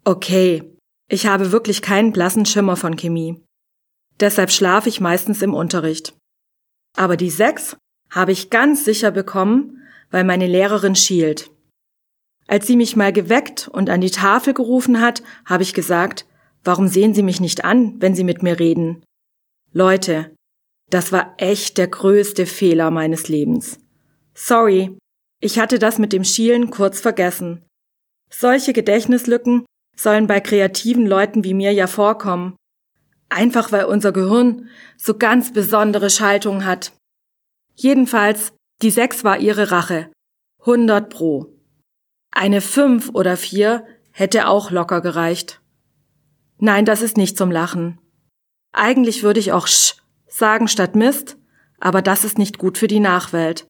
Okay, 0.08 0.62
ich 1.10 1.26
habe 1.26 1.50
wirklich 1.50 1.82
keinen 1.82 2.12
blassen 2.12 2.46
Schimmer 2.46 2.76
von 2.76 2.94
Chemie. 2.94 3.42
Deshalb 4.20 4.52
schlafe 4.52 4.88
ich 4.88 5.00
meistens 5.00 5.42
im 5.42 5.52
Unterricht. 5.52 6.16
Aber 6.96 7.16
die 7.16 7.28
Sechs 7.28 7.76
habe 8.08 8.30
ich 8.30 8.50
ganz 8.50 8.84
sicher 8.84 9.10
bekommen, 9.10 9.82
weil 10.12 10.22
meine 10.22 10.46
Lehrerin 10.46 10.94
schielt. 10.94 11.50
Als 12.46 12.68
sie 12.68 12.76
mich 12.76 12.94
mal 12.94 13.12
geweckt 13.12 13.66
und 13.66 13.90
an 13.90 14.00
die 14.00 14.12
Tafel 14.12 14.54
gerufen 14.54 15.00
hat, 15.00 15.24
habe 15.44 15.64
ich 15.64 15.74
gesagt, 15.74 16.24
warum 16.62 16.86
sehen 16.86 17.12
Sie 17.12 17.24
mich 17.24 17.40
nicht 17.40 17.64
an, 17.64 18.00
wenn 18.00 18.14
Sie 18.14 18.22
mit 18.22 18.44
mir 18.44 18.60
reden? 18.60 19.02
Leute, 19.72 20.32
das 20.88 21.10
war 21.10 21.34
echt 21.38 21.78
der 21.78 21.88
größte 21.88 22.46
Fehler 22.46 22.92
meines 22.92 23.26
Lebens. 23.26 23.80
Sorry, 24.34 24.96
ich 25.40 25.58
hatte 25.58 25.80
das 25.80 25.98
mit 25.98 26.12
dem 26.12 26.22
Schielen 26.22 26.70
kurz 26.70 27.00
vergessen. 27.00 27.64
Solche 28.30 28.72
Gedächtnislücken 28.72 29.65
sollen 29.96 30.26
bei 30.26 30.40
kreativen 30.40 31.06
Leuten 31.06 31.42
wie 31.42 31.54
mir 31.54 31.72
ja 31.72 31.86
vorkommen. 31.86 32.56
Einfach 33.28 33.72
weil 33.72 33.86
unser 33.86 34.12
Gehirn 34.12 34.68
so 34.96 35.16
ganz 35.16 35.52
besondere 35.52 36.10
Schaltungen 36.10 36.64
hat. 36.64 36.92
Jedenfalls, 37.74 38.52
die 38.82 38.90
sechs 38.90 39.24
war 39.24 39.38
ihre 39.38 39.70
Rache. 39.70 40.10
100 40.60 41.10
pro. 41.10 41.52
Eine 42.30 42.60
fünf 42.60 43.10
oder 43.14 43.36
vier 43.36 43.84
hätte 44.12 44.48
auch 44.48 44.70
locker 44.70 45.00
gereicht. 45.00 45.60
Nein, 46.58 46.84
das 46.84 47.02
ist 47.02 47.16
nicht 47.16 47.36
zum 47.36 47.50
Lachen. 47.50 47.98
Eigentlich 48.72 49.22
würde 49.22 49.40
ich 49.40 49.52
auch 49.52 49.66
sch 49.66 49.96
sagen 50.28 50.68
statt 50.68 50.96
Mist, 50.96 51.38
aber 51.78 52.02
das 52.02 52.24
ist 52.24 52.36
nicht 52.38 52.58
gut 52.58 52.78
für 52.78 52.88
die 52.88 53.00
Nachwelt. 53.00 53.66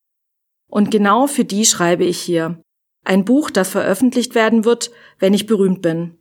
Und 0.68 0.90
genau 0.90 1.26
für 1.26 1.44
die 1.44 1.64
schreibe 1.64 2.04
ich 2.04 2.20
hier. 2.20 2.60
Ein 3.06 3.24
Buch, 3.24 3.52
das 3.52 3.70
veröffentlicht 3.70 4.34
werden 4.34 4.64
wird, 4.64 4.90
wenn 5.20 5.32
ich 5.32 5.46
berühmt 5.46 5.80
bin. 5.80 6.18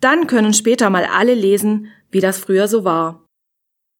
Dann 0.00 0.26
können 0.26 0.52
später 0.52 0.90
mal 0.90 1.04
alle 1.04 1.34
lesen, 1.34 1.86
wie 2.10 2.18
das 2.18 2.38
früher 2.38 2.66
so 2.66 2.82
war. 2.82 3.26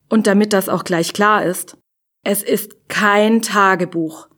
Und 0.09 0.27
damit 0.27 0.53
das 0.53 0.69
auch 0.69 0.83
gleich 0.83 1.13
klar 1.13 1.45
ist, 1.45 1.79
es 2.25 2.43
ist 2.43 2.89
kein 2.89 3.43
Tagebuch, 3.43 4.29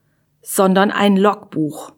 sondern 0.42 0.90
ein 0.90 1.16
Logbuch. 1.16 1.92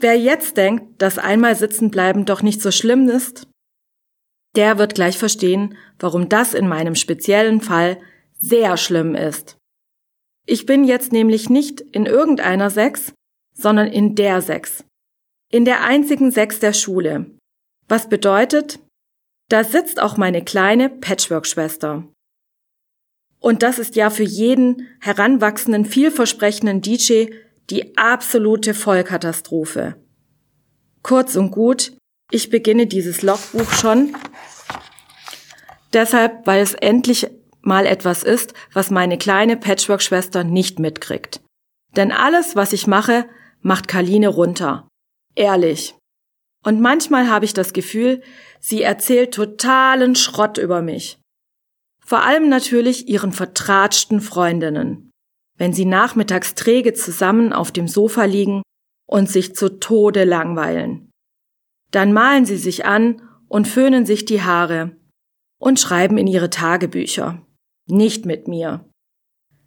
Wer 0.00 0.18
jetzt 0.18 0.56
denkt, 0.56 1.02
dass 1.02 1.18
einmal 1.18 1.54
sitzen 1.54 1.90
bleiben 1.90 2.24
doch 2.24 2.40
nicht 2.40 2.62
so 2.62 2.70
schlimm 2.70 3.10
ist, 3.10 3.46
der 4.56 4.78
wird 4.78 4.94
gleich 4.94 5.18
verstehen, 5.18 5.76
warum 5.98 6.30
das 6.30 6.54
in 6.54 6.68
meinem 6.68 6.94
speziellen 6.94 7.60
Fall 7.60 8.00
sehr 8.40 8.78
schlimm 8.78 9.14
ist. 9.14 9.58
Ich 10.46 10.64
bin 10.64 10.84
jetzt 10.84 11.12
nämlich 11.12 11.50
nicht 11.50 11.82
in 11.82 12.06
irgendeiner 12.06 12.70
Sechs, 12.70 13.12
sondern 13.60 13.88
in 13.88 14.14
der 14.14 14.40
Sechs. 14.40 14.84
In 15.50 15.64
der 15.64 15.82
einzigen 15.84 16.30
Sechs 16.30 16.60
der 16.60 16.72
Schule. 16.72 17.26
Was 17.88 18.08
bedeutet, 18.08 18.78
da 19.48 19.64
sitzt 19.64 20.00
auch 20.00 20.16
meine 20.16 20.44
kleine 20.44 20.88
Patchwork-Schwester. 20.88 22.06
Und 23.40 23.62
das 23.62 23.78
ist 23.78 23.96
ja 23.96 24.10
für 24.10 24.24
jeden 24.24 24.88
heranwachsenden, 25.00 25.84
vielversprechenden 25.84 26.80
DJ 26.80 27.26
die 27.70 27.96
absolute 27.96 28.74
Vollkatastrophe. 28.74 29.96
Kurz 31.02 31.36
und 31.36 31.50
gut, 31.50 31.92
ich 32.30 32.50
beginne 32.50 32.86
dieses 32.86 33.22
Logbuch 33.22 33.70
schon 33.72 34.14
deshalb, 35.92 36.46
weil 36.46 36.62
es 36.62 36.74
endlich 36.74 37.28
mal 37.62 37.86
etwas 37.86 38.22
ist, 38.22 38.54
was 38.72 38.90
meine 38.90 39.18
kleine 39.18 39.56
Patchwork-Schwester 39.56 40.44
nicht 40.44 40.78
mitkriegt. 40.78 41.40
Denn 41.96 42.12
alles, 42.12 42.56
was 42.56 42.72
ich 42.72 42.86
mache, 42.86 43.26
macht 43.60 43.88
Kaline 43.88 44.28
runter. 44.28 44.88
Ehrlich. 45.34 45.94
Und 46.64 46.80
manchmal 46.80 47.28
habe 47.28 47.44
ich 47.44 47.54
das 47.54 47.72
Gefühl, 47.72 48.22
sie 48.60 48.82
erzählt 48.82 49.34
totalen 49.34 50.14
Schrott 50.16 50.58
über 50.58 50.82
mich. 50.82 51.18
Vor 52.04 52.22
allem 52.22 52.48
natürlich 52.48 53.08
ihren 53.08 53.32
vertratschten 53.32 54.20
Freundinnen. 54.20 55.10
Wenn 55.56 55.72
sie 55.72 55.84
nachmittags 55.84 56.54
träge 56.54 56.94
zusammen 56.94 57.52
auf 57.52 57.72
dem 57.72 57.88
Sofa 57.88 58.24
liegen 58.24 58.62
und 59.06 59.28
sich 59.28 59.54
zu 59.54 59.78
Tode 59.78 60.24
langweilen. 60.24 61.10
Dann 61.90 62.12
malen 62.12 62.46
sie 62.46 62.56
sich 62.56 62.84
an 62.84 63.22
und 63.48 63.66
föhnen 63.66 64.06
sich 64.06 64.24
die 64.24 64.42
Haare 64.42 64.96
und 65.58 65.80
schreiben 65.80 66.18
in 66.18 66.26
ihre 66.26 66.50
Tagebücher. 66.50 67.44
Nicht 67.86 68.26
mit 68.26 68.48
mir. 68.48 68.88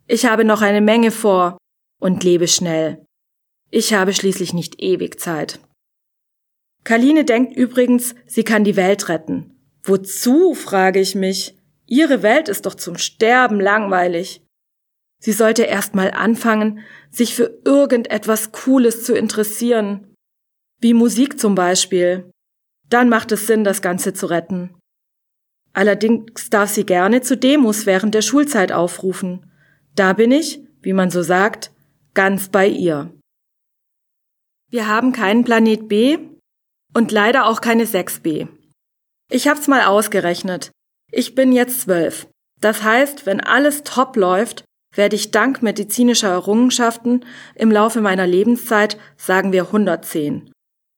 Ich 0.08 0.26
habe 0.26 0.46
noch 0.46 0.62
eine 0.62 0.82
Menge 0.82 1.12
vor 1.12 1.58
und 2.00 2.24
lebe 2.24 2.48
schnell. 2.48 3.06
Ich 3.72 3.94
habe 3.94 4.14
schließlich 4.14 4.54
nicht 4.54 4.82
ewig 4.82 5.20
Zeit. 5.20 5.60
Kaline 6.84 7.24
denkt 7.24 7.56
übrigens, 7.56 8.16
sie 8.26 8.44
kann 8.44 8.66
die 8.66 8.76
Welt 8.76 9.08
retten. 9.08 9.56
Wozu, 9.84 10.54
frage 10.54 11.00
ich 11.00 11.16
mich. 11.16 11.56
Ihre 11.88 12.22
Welt 12.22 12.50
ist 12.50 12.66
doch 12.66 12.76
zum 12.76 12.98
Sterben 12.98 13.60
langweilig. 13.60 14.42
Sie 15.20 15.32
sollte 15.32 15.64
erst 15.64 15.96
mal 15.96 16.12
anfangen, 16.12 16.80
sich 17.10 17.36
für 17.36 17.62
irgendetwas 17.64 18.52
Cooles 18.52 19.04
zu 19.04 19.14
interessieren. 19.14 20.16
Wie 20.80 20.94
Musik 20.94 21.40
zum 21.40 21.56
Beispiel. 21.56 22.30
Dann 22.90 23.08
macht 23.08 23.32
es 23.32 23.48
Sinn, 23.48 23.64
das 23.64 23.82
Ganze 23.82 24.14
zu 24.14 24.26
retten. 24.26 24.76
Allerdings 25.74 26.50
darf 26.50 26.70
sie 26.70 26.86
gerne 26.86 27.22
zu 27.22 27.38
Demos 27.38 27.86
während 27.86 28.14
der 28.16 28.22
Schulzeit 28.22 28.72
aufrufen. 28.72 29.50
Da 29.96 30.14
bin 30.14 30.32
ich, 30.32 30.62
wie 30.82 30.94
man 30.94 31.10
so 31.10 31.22
sagt, 31.22 31.72
ganz 32.14 32.50
bei 32.50 32.68
ihr. 32.68 33.14
Wir 34.72 34.88
haben 34.88 35.12
keinen 35.12 35.44
Planet 35.44 35.90
B 35.90 36.18
und 36.94 37.12
leider 37.12 37.46
auch 37.46 37.60
keine 37.60 37.84
6b. 37.84 38.48
Ich 39.30 39.50
hab's 39.50 39.68
mal 39.68 39.84
ausgerechnet. 39.84 40.72
Ich 41.12 41.36
bin 41.36 41.52
jetzt 41.52 41.82
zwölf. 41.82 42.28
Das 42.62 42.82
heißt, 42.82 43.26
wenn 43.26 43.42
alles 43.42 43.84
top 43.84 44.16
läuft, 44.16 44.64
werde 44.96 45.18
ich 45.18 45.32
dank 45.32 45.62
medizinischer 45.62 46.30
Errungenschaften 46.30 47.26
im 47.56 47.70
Laufe 47.70 48.00
meiner 48.00 48.26
Lebenszeit, 48.26 48.98
sagen 49.18 49.52
wir 49.52 49.64
110. 49.64 50.52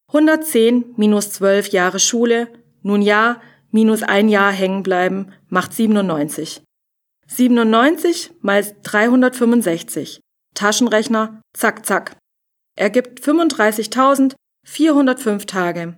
110 0.09 0.93
minus 0.95 1.31
12 1.31 1.69
Jahre 1.69 1.99
Schule, 1.99 2.49
nun 2.83 3.01
ja, 3.01 3.41
minus 3.71 4.03
ein 4.03 4.29
Jahr 4.29 4.51
hängen 4.51 4.83
bleiben, 4.83 5.33
macht 5.49 5.73
97. 5.73 6.61
97 7.25 8.31
mal 8.41 8.63
365. 8.83 10.19
Taschenrechner, 10.53 11.41
zack, 11.53 11.85
zack. 11.87 12.17
Ergibt 12.75 13.21
35.405 13.21 15.45
Tage. 15.45 15.97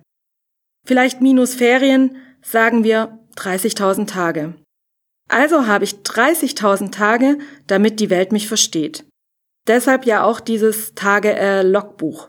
Vielleicht 0.86 1.20
minus 1.20 1.54
Ferien, 1.54 2.16
sagen 2.42 2.84
wir 2.84 3.18
30.000 3.36 4.06
Tage. 4.06 4.54
Also 5.28 5.66
habe 5.66 5.84
ich 5.84 5.94
30.000 5.94 6.92
Tage, 6.92 7.38
damit 7.66 7.98
die 8.00 8.10
Welt 8.10 8.32
mich 8.32 8.48
versteht. 8.48 9.04
Deshalb 9.66 10.06
ja 10.06 10.22
auch 10.22 10.40
dieses 10.40 10.94
Tage-Logbuch. 10.94 12.28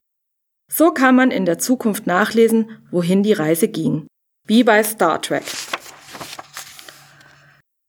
So 0.72 0.92
kann 0.92 1.16
man 1.16 1.32
in 1.32 1.46
der 1.46 1.60
Zukunft 1.60 2.08
nachlesen, 2.08 2.72
wohin 2.89 3.24
die 3.24 3.34
Reise 3.34 3.68
ging 3.68 4.08
wie 4.48 4.63
bei 4.63 4.84
Star 4.84 5.22
Trek. 5.22 5.44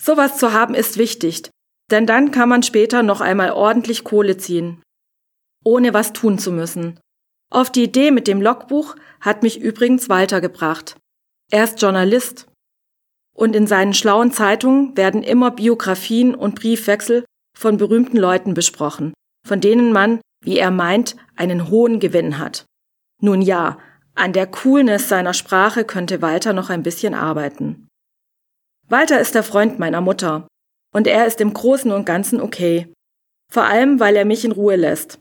Sowas 0.03 0.39
zu 0.39 0.53
haben 0.53 0.75
ist 0.75 0.99
wichtig, 0.99 1.51
denn 1.91 2.07
dann 2.07 2.31
kann 2.31 2.49
man 2.49 2.63
später 2.63 3.03
noch 3.03 3.21
einmal 3.21 3.53
ordentlich 3.53 4.05
Kohle 4.05 4.37
ziehen, 4.37 4.83
ohne 5.69 5.93
was 5.93 6.15
tun 6.15 6.39
zu 6.39 6.51
müssen. 6.51 6.99
Auf 7.51 7.71
die 7.71 7.85
Idee 7.85 8.11
mit 8.11 8.27
dem 8.27 8.41
Logbuch 8.41 8.97
hat 9.21 9.43
mich 9.43 9.61
übrigens 9.61 10.09
Walter 10.09 10.41
gebracht. 10.41 10.97
Er 11.51 11.65
ist 11.65 11.83
Journalist. 11.83 12.47
Und 13.35 13.55
in 13.55 13.67
seinen 13.67 13.93
schlauen 13.93 14.33
Zeitungen 14.33 14.97
werden 14.97 15.23
immer 15.23 15.51
Biografien 15.51 16.35
und 16.35 16.55
Briefwechsel 16.55 17.27
von 17.55 17.77
berühmten 17.77 18.17
Leuten 18.17 18.55
besprochen, 18.55 19.13
von 19.47 19.61
denen 19.61 19.93
man, 19.93 20.21
wie 20.43 20.57
er 20.57 20.71
meint, 20.71 21.17
einen 21.37 21.69
hohen 21.69 22.01
Gewinn 22.01 22.39
hat. 22.39 22.65
Nun 23.21 23.43
ja, 23.43 23.79
an 24.15 24.33
der 24.33 24.47
Coolness 24.47 25.11
seiner 25.11 25.35
Sprache 25.35 25.85
könnte 25.85 26.23
Walter 26.23 26.55
noch 26.55 26.71
ein 26.71 26.83
bisschen 26.83 27.13
arbeiten. 27.13 27.89
Walter 28.89 29.21
ist 29.21 29.35
der 29.35 29.43
Freund 29.43 29.79
meiner 29.79 30.01
Mutter. 30.01 30.49
Und 30.95 31.07
er 31.07 31.27
ist 31.27 31.43
im 31.43 31.53
Großen 31.53 31.93
und 31.93 32.07
Ganzen 32.07 32.41
okay. 32.41 32.91
Vor 33.53 33.65
allem, 33.65 34.01
weil 34.01 34.17
er 34.17 34.25
mich 34.25 34.47
in 34.47 34.53
Ruhe 34.53 34.77
lässt. 34.77 35.21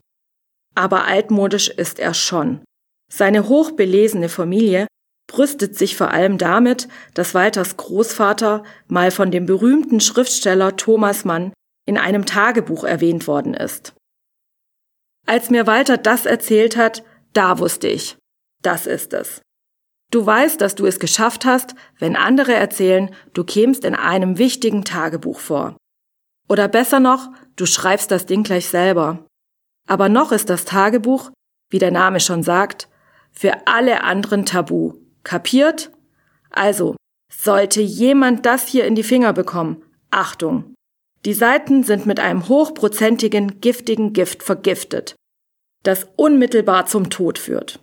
Aber 0.78 1.06
altmodisch 1.06 1.70
ist 1.70 1.98
er 1.98 2.14
schon. 2.14 2.64
Seine 3.12 3.50
hochbelesene 3.50 4.30
Familie 4.30 4.86
brüstet 5.26 5.76
sich 5.76 5.98
vor 5.98 6.12
allem 6.12 6.38
damit, 6.38 6.88
dass 7.16 7.34
Walters 7.34 7.78
Großvater 7.78 8.64
mal 8.88 9.10
von 9.10 9.32
dem 9.32 9.48
berühmten 9.48 10.00
Schriftsteller 10.00 10.78
Thomas 10.78 11.26
Mann 11.26 11.52
in 11.88 11.98
einem 11.98 12.28
Tagebuch 12.28 12.84
erwähnt 12.84 13.26
worden 13.26 13.56
ist. 13.56 13.96
Als 15.26 15.50
mir 15.50 15.66
Walter 15.66 15.98
das 15.98 16.28
erzählt 16.28 16.78
hat, 16.78 17.04
da 17.34 17.58
wusste 17.58 17.88
ich, 17.88 18.16
das 18.62 18.86
ist 18.86 19.14
es. 19.14 19.42
Du 20.12 20.24
weißt, 20.24 20.62
dass 20.62 20.76
du 20.76 20.86
es 20.86 21.00
geschafft 21.00 21.44
hast, 21.44 21.74
wenn 21.98 22.16
andere 22.16 22.54
erzählen, 22.54 23.14
du 23.34 23.44
kämst 23.44 23.84
in 23.84 23.96
einem 23.96 24.38
wichtigen 24.38 24.86
Tagebuch 24.86 25.40
vor. 25.40 25.76
Oder 26.48 26.68
besser 26.68 27.00
noch, 27.00 27.32
du 27.56 27.66
schreibst 27.66 28.12
das 28.12 28.28
Ding 28.28 28.44
gleich 28.44 28.68
selber. 28.68 29.27
Aber 29.88 30.10
noch 30.10 30.32
ist 30.32 30.50
das 30.50 30.66
Tagebuch, 30.66 31.32
wie 31.70 31.80
der 31.80 31.92
Name 31.92 32.20
schon 32.20 32.44
sagt, 32.44 32.88
für 33.32 33.68
alle 33.68 34.04
anderen 34.04 34.46
tabu. 34.46 34.94
Kapiert? 35.24 35.92
Also, 36.50 36.96
sollte 37.34 37.82
jemand 37.82 38.46
das 38.46 38.68
hier 38.68 38.86
in 38.86 38.96
die 38.96 39.04
Finger 39.04 39.34
bekommen, 39.34 39.84
Achtung! 40.12 40.74
Die 41.26 41.34
Seiten 41.34 41.84
sind 41.84 42.06
mit 42.06 42.20
einem 42.20 42.48
hochprozentigen, 42.48 43.60
giftigen 43.60 44.14
Gift 44.14 44.44
vergiftet, 44.44 45.16
das 45.84 46.08
unmittelbar 46.16 46.86
zum 46.86 47.10
Tod 47.10 47.38
führt. 47.38 47.80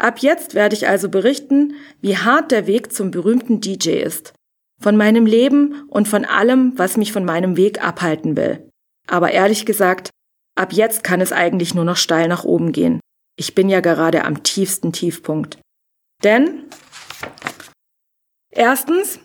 Ab 0.00 0.18
jetzt 0.18 0.54
werde 0.54 0.74
ich 0.74 0.88
also 0.88 1.08
berichten, 1.08 1.74
wie 2.00 2.16
hart 2.16 2.50
der 2.50 2.66
Weg 2.66 2.92
zum 2.92 3.10
berühmten 3.10 3.60
DJ 3.60 4.02
ist. 4.02 4.32
Von 4.80 4.96
meinem 4.96 5.26
Leben 5.26 5.84
und 5.88 6.08
von 6.08 6.24
allem, 6.24 6.72
was 6.76 6.96
mich 6.96 7.12
von 7.12 7.24
meinem 7.24 7.56
Weg 7.56 7.84
abhalten 7.84 8.36
will. 8.36 8.68
Aber 9.06 9.30
ehrlich 9.30 9.66
gesagt, 9.66 10.10
ab 10.54 10.72
jetzt 10.72 11.04
kann 11.04 11.20
es 11.20 11.32
eigentlich 11.32 11.74
nur 11.74 11.84
noch 11.84 11.96
steil 11.96 12.28
nach 12.28 12.44
oben 12.44 12.72
gehen. 12.72 13.00
Ich 13.36 13.54
bin 13.54 13.68
ja 13.68 13.80
gerade 13.80 14.24
am 14.24 14.42
tiefsten 14.42 14.92
Tiefpunkt. 14.92 15.58
Denn 16.22 16.64
erstens 18.50 19.18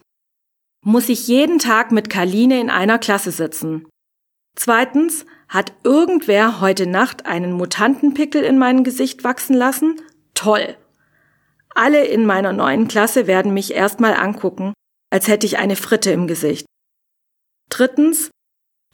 muss 0.83 1.09
ich 1.09 1.27
jeden 1.27 1.59
Tag 1.59 1.91
mit 1.91 2.09
Karline 2.09 2.59
in 2.59 2.69
einer 2.69 2.99
Klasse 2.99 3.31
sitzen. 3.31 3.87
Zweitens 4.55 5.25
hat 5.47 5.73
irgendwer 5.83 6.61
heute 6.61 6.87
Nacht 6.87 7.25
einen 7.25 7.51
Mutantenpickel 7.51 8.43
in 8.43 8.57
meinem 8.57 8.83
Gesicht 8.83 9.23
wachsen 9.23 9.55
lassen 9.55 10.01
toll. 10.39 10.77
Alle 11.75 12.05
in 12.05 12.25
meiner 12.25 12.53
neuen 12.53 12.87
Klasse 12.87 13.27
werden 13.27 13.53
mich 13.53 13.73
erstmal 13.73 14.13
angucken, 14.13 14.73
als 15.11 15.27
hätte 15.27 15.45
ich 15.45 15.57
eine 15.57 15.75
Fritte 15.75 16.11
im 16.11 16.27
Gesicht. 16.27 16.65
Drittens 17.69 18.31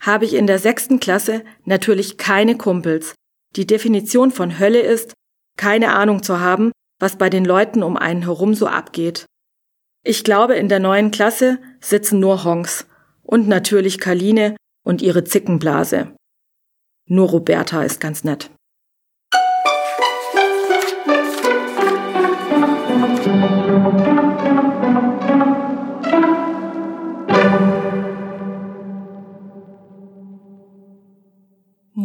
habe 0.00 0.24
ich 0.24 0.34
in 0.34 0.46
der 0.46 0.58
sechsten 0.58 1.00
Klasse 1.00 1.42
natürlich 1.64 2.18
keine 2.18 2.56
Kumpels. 2.56 3.14
Die 3.56 3.66
Definition 3.66 4.30
von 4.30 4.58
Hölle 4.58 4.80
ist, 4.80 5.14
keine 5.56 5.94
Ahnung 5.94 6.22
zu 6.22 6.40
haben, 6.40 6.72
was 6.98 7.16
bei 7.16 7.30
den 7.30 7.44
Leuten 7.44 7.82
um 7.82 7.96
einen 7.96 8.22
herum 8.22 8.54
so 8.54 8.66
abgeht. 8.66 9.26
Ich 10.04 10.24
glaube, 10.24 10.54
in 10.54 10.68
der 10.68 10.78
neuen 10.78 11.10
Klasse 11.10 11.58
sitzen 11.80 12.20
nur 12.20 12.44
Honks 12.44 12.86
und 13.22 13.48
natürlich 13.48 13.98
Kaline 13.98 14.56
und 14.84 15.02
ihre 15.02 15.24
Zickenblase. 15.24 16.14
Nur 17.08 17.28
Roberta 17.28 17.82
ist 17.82 18.00
ganz 18.00 18.24
nett. 18.24 18.50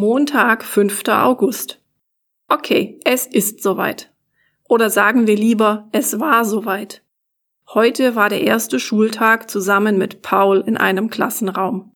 Montag, 0.02 0.64
5. 0.64 1.04
August. 1.10 1.80
Okay, 2.48 3.00
es 3.06 3.28
ist 3.28 3.62
soweit. 3.62 4.12
Oder 4.68 4.90
sagen 4.90 5.28
wir 5.28 5.36
lieber, 5.36 5.90
es 5.92 6.20
war 6.20 6.44
soweit. 6.44 7.04
Heute 7.72 8.16
war 8.16 8.28
der 8.28 8.42
erste 8.42 8.80
Schultag 8.80 9.48
zusammen 9.48 10.00
mit 10.00 10.24
Paul 10.24 10.64
in 10.66 10.76
einem 10.76 11.12
Klassenraum. 11.12 11.92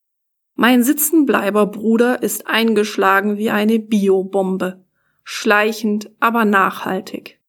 Mein 0.53 0.83
Sitzenbleiber-Bruder 0.83 2.21
ist 2.21 2.45
eingeschlagen 2.45 3.39
wie 3.39 3.49
eine 3.49 3.79
Biobombe. 3.79 4.85
Schleichend, 5.23 6.11
aber 6.19 6.45
nachhaltig. 6.45 7.39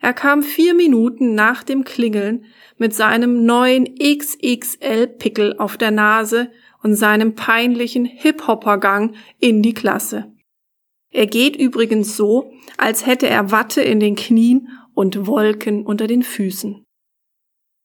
Er 0.00 0.12
kam 0.12 0.42
vier 0.42 0.74
Minuten 0.74 1.34
nach 1.34 1.64
dem 1.64 1.84
Klingeln 1.84 2.44
mit 2.76 2.94
seinem 2.94 3.44
neuen 3.44 3.96
XXL-Pickel 3.96 5.58
auf 5.58 5.76
der 5.76 5.90
Nase 5.90 6.50
und 6.82 6.94
seinem 6.94 7.34
peinlichen 7.34 8.04
Hip-Hopper-Gang 8.04 9.16
in 9.40 9.62
die 9.62 9.74
Klasse. 9.74 10.32
Er 11.10 11.26
geht 11.26 11.56
übrigens 11.56 12.16
so, 12.16 12.52
als 12.76 13.06
hätte 13.06 13.28
er 13.28 13.50
Watte 13.50 13.82
in 13.82 13.98
den 13.98 14.14
Knien 14.14 14.68
und 14.94 15.26
Wolken 15.26 15.84
unter 15.84 16.06
den 16.06 16.22
Füßen. 16.22 16.84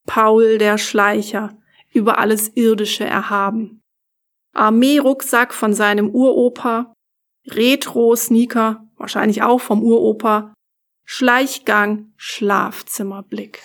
Paul 0.06 0.58
der 0.58 0.78
Schleicher, 0.78 1.58
über 1.92 2.18
alles 2.18 2.48
Irdische 2.56 3.04
erhaben. 3.04 3.80
Armeerucksack 4.52 5.54
von 5.54 5.72
seinem 5.72 6.10
Uropa, 6.10 6.92
Retro-Sneaker, 7.46 8.86
wahrscheinlich 8.96 9.42
auch 9.42 9.60
vom 9.60 9.82
Uropa, 9.82 10.54
Schleichgang, 11.04 12.12
Schlafzimmerblick. 12.16 13.62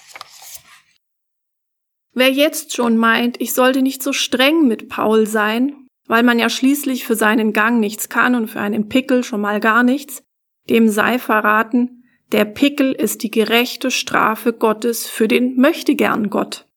Wer 2.14 2.32
jetzt 2.32 2.76
schon 2.76 2.98
meint, 2.98 3.40
ich 3.40 3.54
sollte 3.54 3.82
nicht 3.82 4.04
so 4.04 4.14
streng 4.14 4.68
mit 4.68 4.90
Paul 4.90 5.26
sein, 5.26 5.88
weil 6.08 6.24
man 6.24 6.40
ja 6.40 6.50
schließlich 6.50 7.06
für 7.06 7.16
seinen 7.16 7.54
Gang 7.54 7.80
nichts 7.80 8.10
kann 8.10 8.36
und 8.36 8.48
für 8.48 8.60
einen 8.60 8.90
Pickel 8.90 9.24
schon 9.24 9.42
mal 9.42 9.60
gar 9.60 9.84
nichts, 9.84 10.24
dem 10.70 10.90
sei 10.90 11.20
verraten, 11.20 12.04
der 12.32 12.46
Pickel 12.46 12.92
ist 12.92 13.24
die 13.24 13.32
gerechte 13.32 13.90
Strafe 13.90 14.54
Gottes 14.54 15.08
für 15.08 15.28
den 15.28 15.56
Möchtegern 15.56 16.30
Gott. 16.30 16.68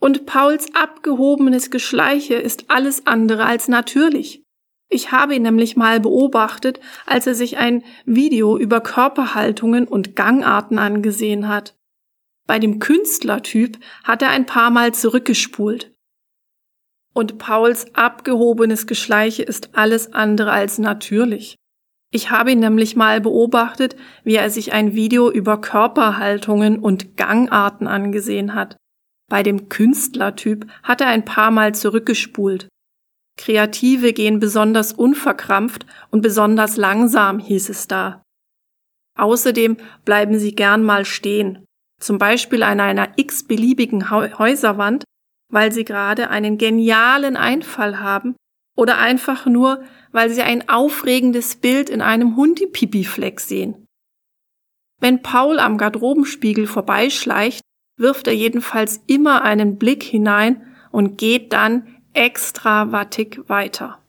Und 0.00 0.26
Pauls 0.26 0.74
abgehobenes 0.74 1.70
Geschleiche 1.70 2.34
ist 2.34 2.70
alles 2.70 3.06
andere 3.06 3.44
als 3.44 3.68
natürlich. 3.68 4.42
Ich 4.90 5.12
habe 5.12 5.34
ihn 5.34 5.42
nämlich 5.42 5.76
mal 5.76 6.00
beobachtet, 6.00 6.80
als 7.04 7.26
er 7.26 7.34
sich 7.34 7.58
ein 7.58 7.84
Video 8.06 8.56
über 8.56 8.80
Körperhaltungen 8.80 9.86
und 9.86 10.16
Gangarten 10.16 10.78
angesehen 10.78 11.48
hat. 11.48 11.76
Bei 12.46 12.58
dem 12.58 12.78
Künstlertyp 12.78 13.78
hat 14.04 14.22
er 14.22 14.30
ein 14.30 14.46
paar 14.46 14.70
Mal 14.70 14.94
zurückgespult. 14.94 15.92
Und 17.12 17.36
Pauls 17.36 17.94
abgehobenes 17.94 18.86
Geschleiche 18.86 19.42
ist 19.42 19.74
alles 19.74 20.14
andere 20.14 20.52
als 20.52 20.78
natürlich. 20.78 21.56
Ich 22.10 22.30
habe 22.30 22.52
ihn 22.52 22.60
nämlich 22.60 22.96
mal 22.96 23.20
beobachtet, 23.20 23.96
wie 24.24 24.36
er 24.36 24.48
sich 24.48 24.72
ein 24.72 24.94
Video 24.94 25.30
über 25.30 25.60
Körperhaltungen 25.60 26.78
und 26.78 27.18
Gangarten 27.18 27.86
angesehen 27.86 28.54
hat. 28.54 28.76
Bei 29.28 29.42
dem 29.42 29.68
Künstlertyp 29.68 30.66
hat 30.82 31.02
er 31.02 31.08
ein 31.08 31.26
paar 31.26 31.50
Mal 31.50 31.74
zurückgespult. 31.74 32.68
Kreative 33.38 34.12
gehen 34.12 34.40
besonders 34.40 34.92
unverkrampft 34.92 35.86
und 36.10 36.20
besonders 36.20 36.76
langsam, 36.76 37.38
hieß 37.38 37.70
es 37.70 37.88
da. 37.88 38.22
Außerdem 39.16 39.78
bleiben 40.04 40.38
sie 40.38 40.54
gern 40.54 40.84
mal 40.84 41.06
stehen 41.06 41.64
zum 41.98 42.18
Beispiel 42.18 42.62
an 42.62 42.80
einer 42.80 43.10
x-beliebigen 43.16 44.10
Häuserwand, 44.10 45.04
weil 45.52 45.72
sie 45.72 45.84
gerade 45.84 46.30
einen 46.30 46.58
genialen 46.58 47.36
Einfall 47.36 47.98
haben 48.00 48.36
oder 48.76 48.98
einfach 48.98 49.46
nur, 49.46 49.82
weil 50.12 50.30
sie 50.30 50.42
ein 50.42 50.68
aufregendes 50.68 51.56
Bild 51.56 51.90
in 51.90 52.00
einem 52.00 52.36
Hundipipifleck 52.36 53.40
sehen. 53.40 53.86
Wenn 55.00 55.22
Paul 55.22 55.58
am 55.58 55.78
Garderobenspiegel 55.78 56.66
vorbeischleicht, 56.66 57.62
wirft 57.98 58.26
er 58.26 58.34
jedenfalls 58.34 59.00
immer 59.06 59.42
einen 59.42 59.78
Blick 59.78 60.02
hinein 60.02 60.74
und 60.90 61.18
geht 61.18 61.52
dann 61.52 61.97
extra 62.18 62.90
wattig 62.90 63.48
weiter. 63.48 64.02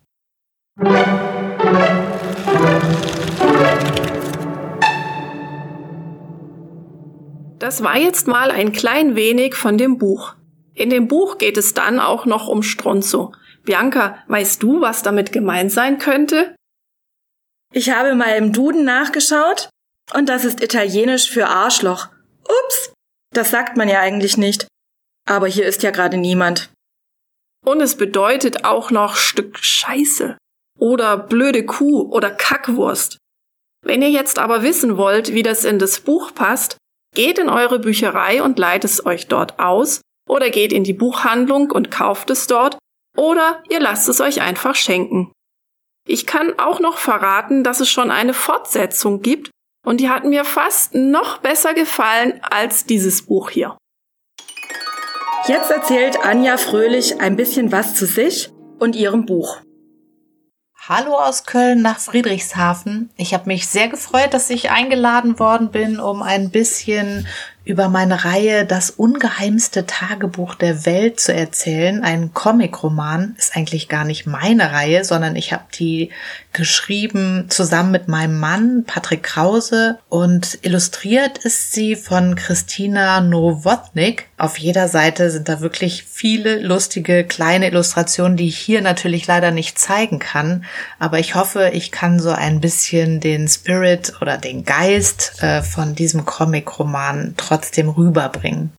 Das 7.60 7.84
war 7.84 7.98
jetzt 7.98 8.26
mal 8.28 8.50
ein 8.50 8.72
klein 8.72 9.16
wenig 9.16 9.54
von 9.54 9.78
dem 9.78 10.00
Buch. 10.00 10.34
In 10.74 10.90
dem 10.90 11.08
Buch 11.08 11.38
geht 11.38 11.58
es 11.58 11.76
dann 11.76 12.00
auch 12.00 12.26
noch 12.26 12.48
um 12.48 12.64
Stronzo. 12.64 13.34
Bianca, 13.64 14.18
weißt 14.28 14.64
du, 14.64 14.82
was 14.82 15.04
damit 15.04 15.32
gemeint 15.32 15.72
sein 15.72 16.00
könnte? 16.00 16.56
Ich 17.72 17.92
habe 17.92 18.16
mal 18.16 18.36
im 18.38 18.54
Duden 18.54 18.86
nachgeschaut 18.86 19.70
und 20.16 20.30
das 20.30 20.46
ist 20.46 20.64
italienisch 20.64 21.30
für 21.30 21.48
Arschloch. 21.48 22.08
Ups, 22.42 22.92
das 23.36 23.52
sagt 23.52 23.78
man 23.78 23.88
ja 23.88 24.00
eigentlich 24.00 24.38
nicht. 24.38 24.68
Aber 25.30 25.46
hier 25.46 25.68
ist 25.68 25.84
ja 25.84 25.92
gerade 25.92 26.18
niemand. 26.18 26.72
Und 27.66 27.82
es 27.82 27.96
bedeutet 27.96 28.66
auch 28.66 28.92
noch 28.92 29.16
Stück 29.16 29.60
Scheiße 29.60 30.38
oder 30.78 31.18
blöde 31.18 31.66
Kuh 31.66 32.10
oder 32.12 32.32
Kackwurst. 32.32 33.18
Wenn 33.86 34.02
ihr 34.02 34.10
jetzt 34.10 34.40
aber 34.40 34.64
wissen 34.64 34.98
wollt, 34.98 35.34
wie 35.34 35.44
das 35.44 35.66
in 35.66 35.80
das 35.80 36.00
Buch 36.00 36.34
passt, 36.34 36.78
Geht 37.16 37.40
in 37.40 37.50
eure 37.50 37.80
Bücherei 37.80 38.44
und 38.44 38.60
leiht 38.60 38.84
es 38.84 39.06
euch 39.06 39.28
dort 39.28 39.60
aus 39.60 40.02
oder 40.28 40.50
geht 40.50 40.72
in 40.72 40.84
die 40.84 40.94
Buchhandlung 40.94 41.72
und 41.72 41.90
kauft 41.90 42.30
es 42.30 42.48
dort 42.48 42.78
oder 43.18 43.64
ihr 43.70 43.80
lasst 43.80 44.08
es 44.10 44.22
euch 44.22 44.42
einfach 44.42 44.76
schenken. 44.76 45.32
Ich 46.08 46.26
kann 46.26 46.58
auch 46.60 46.80
noch 46.80 46.98
verraten, 46.98 47.64
dass 47.64 47.80
es 47.80 47.90
schon 47.90 48.12
eine 48.12 48.34
Fortsetzung 48.34 49.22
gibt 49.22 49.50
und 49.86 50.00
die 50.00 50.10
hat 50.10 50.24
mir 50.24 50.46
fast 50.46 50.94
noch 50.94 51.40
besser 51.40 51.74
gefallen 51.74 52.40
als 52.44 52.86
dieses 52.86 53.26
Buch 53.26 53.50
hier. 53.50 53.78
Jetzt 55.50 55.72
erzählt 55.72 56.20
Anja 56.24 56.58
Fröhlich 56.58 57.22
ein 57.22 57.36
bisschen 57.36 57.72
was 57.72 57.96
zu 57.96 58.06
sich 58.06 58.52
und 58.78 58.96
ihrem 58.96 59.26
Buch. 59.26 59.58
Hallo 60.88 61.16
aus 61.16 61.44
Köln 61.44 61.82
nach 61.82 61.98
Friedrichshafen. 61.98 63.10
Ich 63.18 63.34
habe 63.34 63.48
mich 63.48 63.68
sehr 63.68 63.88
gefreut, 63.88 64.36
dass 64.36 64.52
ich 64.52 64.70
eingeladen 64.70 65.40
worden 65.40 65.72
bin, 65.72 66.00
um 66.00 66.22
ein 66.22 66.52
bisschen 66.52 67.26
über 67.64 67.90
meine 67.90 68.26
Reihe 68.26 68.64
Das 68.64 68.92
ungeheimste 68.92 69.88
Tagebuch 69.88 70.54
der 70.54 70.86
Welt 70.86 71.20
zu 71.20 71.34
erzählen. 71.34 72.04
Ein 72.04 72.32
Comic-Roman 72.32 73.34
ist 73.36 73.58
eigentlich 73.58 73.90
gar 73.90 74.06
nicht 74.06 74.28
meine 74.28 74.72
Reihe, 74.72 75.04
sondern 75.04 75.36
ich 75.36 75.52
habe 75.52 75.66
die 75.74 76.12
geschrieben 76.60 77.46
zusammen 77.48 77.92
mit 77.92 78.10
meinem 78.10 78.38
Mann 78.38 78.84
Patrick 78.86 79.24
Krause 79.24 79.98
und 80.10 80.60
illustriert 80.62 81.38
ist 81.40 81.72
sie 81.72 81.96
von 81.96 82.36
Christina 82.36 83.22
Nowotnik. 83.22 84.28
Auf 84.38 84.58
jeder 84.58 84.90
Seite 84.90 85.32
sind 85.32 85.48
da 85.48 85.62
wirklich 85.62 86.04
viele 86.04 86.60
lustige 86.60 87.24
kleine 87.24 87.70
Illustrationen, 87.70 88.36
die 88.36 88.50
ich 88.50 88.58
hier 88.58 88.82
natürlich 88.82 89.26
leider 89.26 89.52
nicht 89.52 89.80
zeigen 89.80 90.20
kann, 90.20 90.66
aber 91.00 91.20
ich 91.20 91.34
hoffe, 91.34 91.72
ich 91.74 91.92
kann 91.92 92.20
so 92.20 92.32
ein 92.32 92.60
bisschen 92.60 93.22
den 93.22 93.48
Spirit 93.48 94.14
oder 94.22 94.38
den 94.38 94.66
Geist 94.66 95.42
äh, 95.42 95.62
von 95.62 95.96
diesem 95.96 96.26
Comic-Roman 96.26 97.36
trotzdem 97.38 97.88
rüberbringen. 97.88 98.74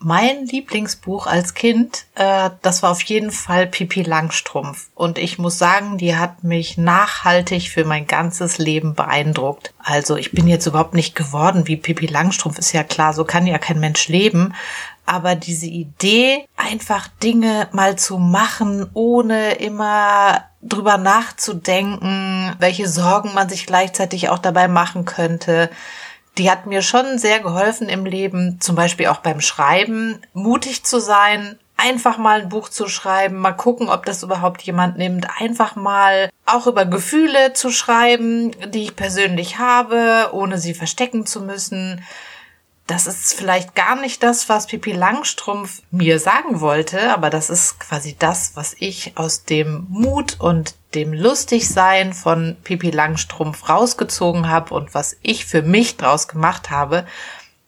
Mein 0.00 0.46
Lieblingsbuch 0.46 1.26
als 1.26 1.54
Kind, 1.54 2.06
äh, 2.14 2.50
das 2.62 2.82
war 2.82 2.92
auf 2.92 3.02
jeden 3.02 3.32
Fall 3.32 3.66
Pipi 3.66 4.02
Langstrumpf. 4.02 4.88
Und 4.94 5.18
ich 5.18 5.38
muss 5.38 5.58
sagen, 5.58 5.98
die 5.98 6.16
hat 6.16 6.44
mich 6.44 6.78
nachhaltig 6.78 7.68
für 7.68 7.84
mein 7.84 8.06
ganzes 8.06 8.58
Leben 8.58 8.94
beeindruckt. 8.94 9.74
Also 9.78 10.16
ich 10.16 10.30
bin 10.30 10.46
jetzt 10.46 10.66
überhaupt 10.66 10.94
nicht 10.94 11.16
geworden 11.16 11.66
wie 11.66 11.76
Pipi 11.76 12.06
Langstrumpf, 12.06 12.58
ist 12.58 12.72
ja 12.72 12.84
klar, 12.84 13.12
so 13.12 13.24
kann 13.24 13.46
ja 13.46 13.58
kein 13.58 13.80
Mensch 13.80 14.06
leben. 14.08 14.54
Aber 15.04 15.34
diese 15.34 15.66
Idee, 15.66 16.44
einfach 16.56 17.08
Dinge 17.22 17.68
mal 17.72 17.96
zu 17.96 18.18
machen, 18.18 18.88
ohne 18.92 19.54
immer 19.54 20.44
drüber 20.60 20.98
nachzudenken, 20.98 22.54
welche 22.58 22.88
Sorgen 22.88 23.32
man 23.34 23.48
sich 23.48 23.66
gleichzeitig 23.66 24.28
auch 24.28 24.38
dabei 24.38 24.68
machen 24.68 25.04
könnte, 25.06 25.70
die 26.36 26.50
hat 26.50 26.66
mir 26.66 26.82
schon 26.82 27.18
sehr 27.18 27.40
geholfen 27.40 27.88
im 27.88 28.04
Leben, 28.04 28.60
zum 28.60 28.76
Beispiel 28.76 29.06
auch 29.06 29.18
beim 29.18 29.40
Schreiben, 29.40 30.20
mutig 30.32 30.84
zu 30.84 31.00
sein, 31.00 31.58
einfach 31.76 32.18
mal 32.18 32.42
ein 32.42 32.48
Buch 32.48 32.68
zu 32.68 32.88
schreiben, 32.88 33.38
mal 33.38 33.52
gucken, 33.52 33.88
ob 33.88 34.04
das 34.04 34.22
überhaupt 34.22 34.62
jemand 34.62 34.98
nimmt, 34.98 35.26
einfach 35.40 35.76
mal 35.76 36.28
auch 36.44 36.66
über 36.66 36.84
Gefühle 36.84 37.52
zu 37.52 37.70
schreiben, 37.70 38.50
die 38.70 38.82
ich 38.82 38.96
persönlich 38.96 39.58
habe, 39.58 40.30
ohne 40.32 40.58
sie 40.58 40.74
verstecken 40.74 41.24
zu 41.24 41.40
müssen 41.40 42.02
das 42.88 43.06
ist 43.06 43.34
vielleicht 43.34 43.74
gar 43.74 44.00
nicht 44.00 44.22
das, 44.22 44.48
was 44.48 44.66
Pipi 44.66 44.92
Langstrumpf 44.92 45.82
mir 45.90 46.18
sagen 46.18 46.62
wollte, 46.62 47.12
aber 47.12 47.28
das 47.28 47.50
ist 47.50 47.78
quasi 47.78 48.16
das, 48.18 48.52
was 48.54 48.74
ich 48.78 49.12
aus 49.16 49.44
dem 49.44 49.86
Mut 49.90 50.36
und 50.40 50.74
dem 50.94 51.12
Lustigsein 51.12 52.14
von 52.14 52.56
Pipi 52.64 52.90
Langstrumpf 52.90 53.68
rausgezogen 53.68 54.48
habe 54.48 54.74
und 54.74 54.94
was 54.94 55.18
ich 55.20 55.44
für 55.44 55.60
mich 55.60 55.98
draus 55.98 56.28
gemacht 56.28 56.70
habe. 56.70 57.06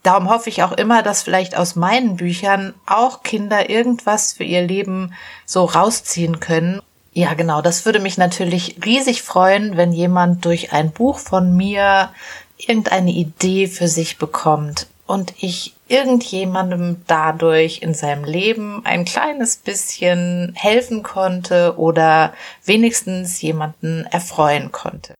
Darum 0.02 0.30
hoffe 0.30 0.48
ich 0.48 0.62
auch 0.62 0.72
immer, 0.72 1.02
dass 1.02 1.22
vielleicht 1.22 1.54
aus 1.54 1.76
meinen 1.76 2.16
Büchern 2.16 2.72
auch 2.86 3.22
Kinder 3.22 3.68
irgendwas 3.68 4.32
für 4.32 4.44
ihr 4.44 4.62
Leben 4.62 5.12
so 5.44 5.66
rausziehen 5.66 6.40
können. 6.40 6.80
Ja, 7.12 7.34
genau, 7.34 7.60
das 7.60 7.84
würde 7.84 7.98
mich 7.98 8.16
natürlich 8.16 8.76
riesig 8.86 9.20
freuen, 9.20 9.76
wenn 9.76 9.92
jemand 9.92 10.46
durch 10.46 10.72
ein 10.72 10.92
Buch 10.92 11.18
von 11.18 11.54
mir 11.54 12.08
irgendeine 12.56 13.10
Idee 13.10 13.66
für 13.66 13.88
sich 13.88 14.16
bekommt 14.16 14.86
und 15.10 15.34
ich 15.40 15.74
irgendjemandem 15.88 17.02
dadurch 17.08 17.82
in 17.82 17.94
seinem 17.94 18.22
Leben 18.22 18.86
ein 18.86 19.04
kleines 19.04 19.56
bisschen 19.56 20.52
helfen 20.54 21.02
konnte 21.02 21.76
oder 21.78 22.32
wenigstens 22.64 23.42
jemanden 23.42 24.06
erfreuen 24.06 24.70
konnte. 24.70 25.14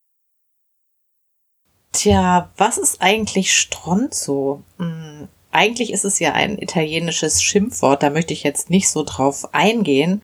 Tja, 1.91 2.49
was 2.55 2.77
ist 2.77 3.01
eigentlich 3.01 3.53
Stronzo? 3.53 4.63
Hm, 4.77 5.27
eigentlich 5.51 5.91
ist 5.91 6.05
es 6.05 6.19
ja 6.19 6.31
ein 6.31 6.57
italienisches 6.57 7.43
Schimpfwort, 7.43 8.01
da 8.01 8.09
möchte 8.09 8.31
ich 8.31 8.43
jetzt 8.43 8.69
nicht 8.69 8.87
so 8.87 9.03
drauf 9.03 9.53
eingehen, 9.53 10.21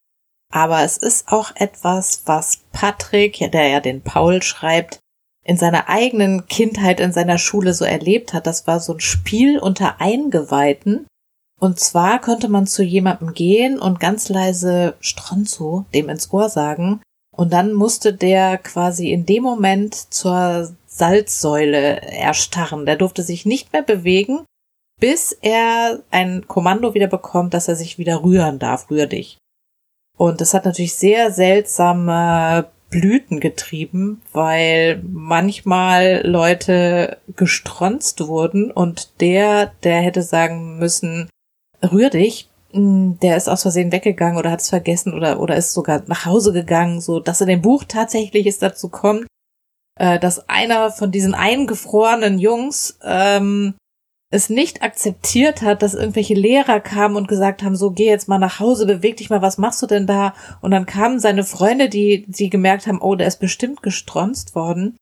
aber 0.50 0.84
es 0.84 0.96
ist 0.98 1.28
auch 1.28 1.52
etwas, 1.56 2.22
was 2.26 2.62
Patrick, 2.72 3.52
der 3.52 3.68
ja 3.68 3.80
den 3.82 4.02
Paul 4.02 4.42
schreibt, 4.42 5.00
in 5.48 5.56
seiner 5.56 5.88
eigenen 5.88 6.46
Kindheit 6.48 7.00
in 7.00 7.14
seiner 7.14 7.38
Schule 7.38 7.74
so 7.74 7.86
erlebt 7.86 8.34
hat. 8.34 8.46
Das 8.46 8.68
war 8.68 8.82
so 8.82 8.94
ein 8.94 9.00
Spiel 9.00 9.60
unter 9.60 10.02
Eingeweihten. 10.02 11.08
Und 11.60 11.80
zwar 11.80 12.20
konnte 12.20 12.50
man 12.50 12.68
zu 12.68 12.84
jemandem 12.84 13.34
gehen 13.34 13.80
und 13.80 14.02
ganz 14.02 14.28
leise 14.28 14.96
Stronzo 15.00 15.86
dem 15.94 16.10
ins 16.10 16.32
Ohr 16.34 16.50
sagen. 16.50 17.02
Und 17.36 17.54
dann 17.54 17.74
musste 17.74 18.14
der 18.14 18.58
quasi 18.58 19.12
in 19.12 19.26
dem 19.26 19.44
Moment 19.44 19.96
zur 19.96 20.76
Salzsäule 20.86 22.02
erstarren. 22.02 22.86
Der 22.86 22.98
durfte 22.98 23.24
sich 23.24 23.46
nicht 23.46 23.72
mehr 23.72 23.84
bewegen, 23.84 24.44
bis 25.00 25.32
er 25.32 26.00
ein 26.12 26.46
Kommando 26.48 26.94
wieder 26.94 27.08
bekommt, 27.08 27.54
dass 27.54 27.70
er 27.70 27.78
sich 27.78 27.98
wieder 27.98 28.22
rühren 28.22 28.60
darf. 28.60 28.90
Rühr 28.92 29.08
dich. 29.08 29.38
Und 30.18 30.42
das 30.42 30.54
hat 30.54 30.66
natürlich 30.66 30.96
sehr 30.96 31.32
seltsame 31.32 32.68
Blüten 32.90 33.40
getrieben, 33.40 34.22
weil 34.32 35.02
manchmal 35.04 36.22
Leute 36.26 37.18
gestronzt 37.36 38.28
wurden 38.28 38.72
und 38.72 39.22
der, 39.22 39.74
der 39.84 40.02
hätte 40.02 40.22
sagen 40.22 40.78
müssen, 40.78 41.30
rühr 41.84 42.10
dich, 42.10 42.50
hm, 42.72 43.18
der 43.22 43.38
ist 43.38 43.50
aus 43.50 43.64
Versehen 43.64 43.92
weggegangen 43.92 44.38
oder 44.38 44.52
hat 44.52 44.62
es 44.62 44.70
vergessen 44.70 45.14
oder, 45.14 45.40
oder 45.40 45.56
ist 45.56 45.74
sogar 45.74 46.04
nach 46.08 46.26
Hause 46.26 46.54
gegangen, 46.54 47.02
so 47.02 47.20
dass 47.20 47.42
in 47.42 47.48
dem 47.48 47.62
Buch 47.62 47.84
tatsächlich 47.88 48.48
es 48.48 48.60
dazu 48.60 48.90
kommt, 48.90 49.28
äh, 50.00 50.20
dass 50.20 50.48
einer 50.48 50.92
von 50.92 51.12
diesen 51.12 51.34
eingefrorenen 51.34 52.40
Jungs 52.40 53.00
ähm, 53.04 53.76
es 54.30 54.50
nicht 54.50 54.84
akzeptiert 54.84 55.62
hat, 55.62 55.82
dass 55.82 55.94
irgendwelche 55.94 56.34
Lehrer 56.34 56.80
kamen 56.80 57.16
und 57.16 57.28
gesagt 57.28 57.64
haben, 57.64 57.76
so 57.76 57.92
geh 57.92 58.08
jetzt 58.08 58.28
mal 58.28 58.40
nach 58.40 58.60
Hause, 58.60 58.86
beweg 58.86 59.18
dich 59.18 59.30
mal, 59.30 59.42
was 59.42 59.58
machst 59.58 59.82
du 59.82 59.88
denn 59.88 60.06
da? 60.06 60.34
Und 60.62 60.72
dann 60.72 60.86
kamen 60.86 61.20
seine 61.20 61.46
Freunde, 61.46 61.88
die, 61.88 62.26
die 62.28 62.50
gemerkt 62.50 62.88
haben, 62.88 63.02
oh, 63.02 63.16
der 63.16 63.28
ist 63.28 63.40
bestimmt 63.40 63.82
gestronzt 63.82 64.54
worden 64.54 64.98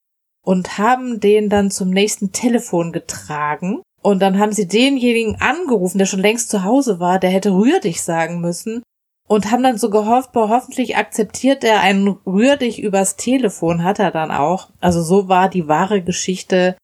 und 0.46 0.78
haben 0.78 1.20
den 1.20 1.50
dann 1.50 1.72
zum 1.72 1.90
nächsten 1.90 2.32
Telefon 2.32 2.92
getragen. 2.92 3.82
Und 4.04 4.20
dann 4.20 4.38
haben 4.38 4.52
sie 4.52 4.68
denjenigen 4.68 5.42
angerufen, 5.42 5.98
der 5.98 6.06
schon 6.06 6.20
längst 6.20 6.50
zu 6.50 6.64
Hause 6.64 7.00
war, 7.00 7.18
der 7.18 7.32
hätte 7.32 7.52
rühr 7.52 7.80
dich 7.80 8.04
sagen 8.04 8.40
müssen. 8.40 8.84
Und 9.28 9.50
haben 9.50 9.64
dann 9.64 9.80
so 9.80 9.90
gehofft, 9.90 10.34
boah, 10.34 10.50
hoffentlich 10.50 10.98
akzeptiert 10.98 11.64
er 11.64 11.82
einen 11.82 12.10
rühr 12.28 12.58
dich 12.58 12.80
übers 12.80 13.16
Telefon, 13.16 13.84
hat 13.84 13.98
er 13.98 14.12
dann 14.12 14.30
auch. 14.30 14.70
Also 14.80 15.02
so 15.02 15.28
war 15.28 15.50
die 15.50 15.68
wahre 15.68 16.04
Geschichte 16.04 16.78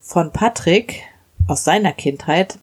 von 0.00 0.30
Patrick, 0.30 1.02
aus 1.48 1.64
seiner 1.64 1.92
Kindheit. 1.92 2.58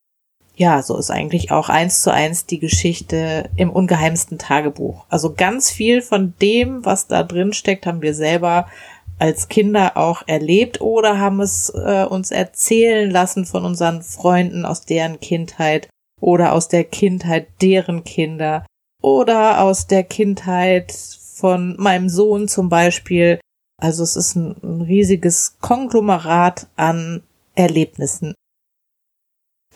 Ja, 0.55 0.81
so 0.81 0.97
ist 0.97 1.11
eigentlich 1.11 1.51
auch 1.51 1.67
eins 1.67 2.01
zu 2.01 2.13
eins 2.13 2.45
die 2.45 2.59
Geschichte 2.59 3.49
im 3.57 3.69
ungeheimsten 3.69 4.37
Tagebuch. 4.37 5.05
Also 5.09 5.33
ganz 5.33 5.69
viel 5.69 6.01
von 6.01 6.33
dem, 6.41 6.85
was 6.85 7.07
da 7.07 7.23
drin 7.23 7.51
steckt, 7.51 7.85
haben 7.85 8.01
wir 8.01 8.13
selber 8.13 8.67
als 9.19 9.47
Kinder 9.49 9.97
auch 9.97 10.23
erlebt 10.27 10.81
oder 10.81 11.19
haben 11.19 11.41
es 11.41 11.69
äh, 11.69 12.05
uns 12.09 12.31
erzählen 12.31 13.09
lassen 13.09 13.45
von 13.45 13.65
unseren 13.65 14.01
Freunden 14.01 14.65
aus 14.65 14.85
deren 14.85 15.19
Kindheit 15.19 15.89
oder 16.21 16.53
aus 16.53 16.67
der 16.67 16.83
Kindheit 16.83 17.47
deren 17.61 18.03
Kinder 18.03 18.65
oder 19.01 19.61
aus 19.61 19.87
der 19.87 20.03
Kindheit 20.03 20.91
von 20.91 21.75
meinem 21.77 22.09
Sohn 22.09 22.47
zum 22.47 22.69
Beispiel. 22.69 23.39
Also 23.81 24.03
es 24.03 24.15
ist 24.15 24.35
ein, 24.35 24.55
ein 24.63 24.81
riesiges 24.81 25.57
Konglomerat 25.59 26.67
an 26.75 27.23
Erlebnissen. 27.55 28.33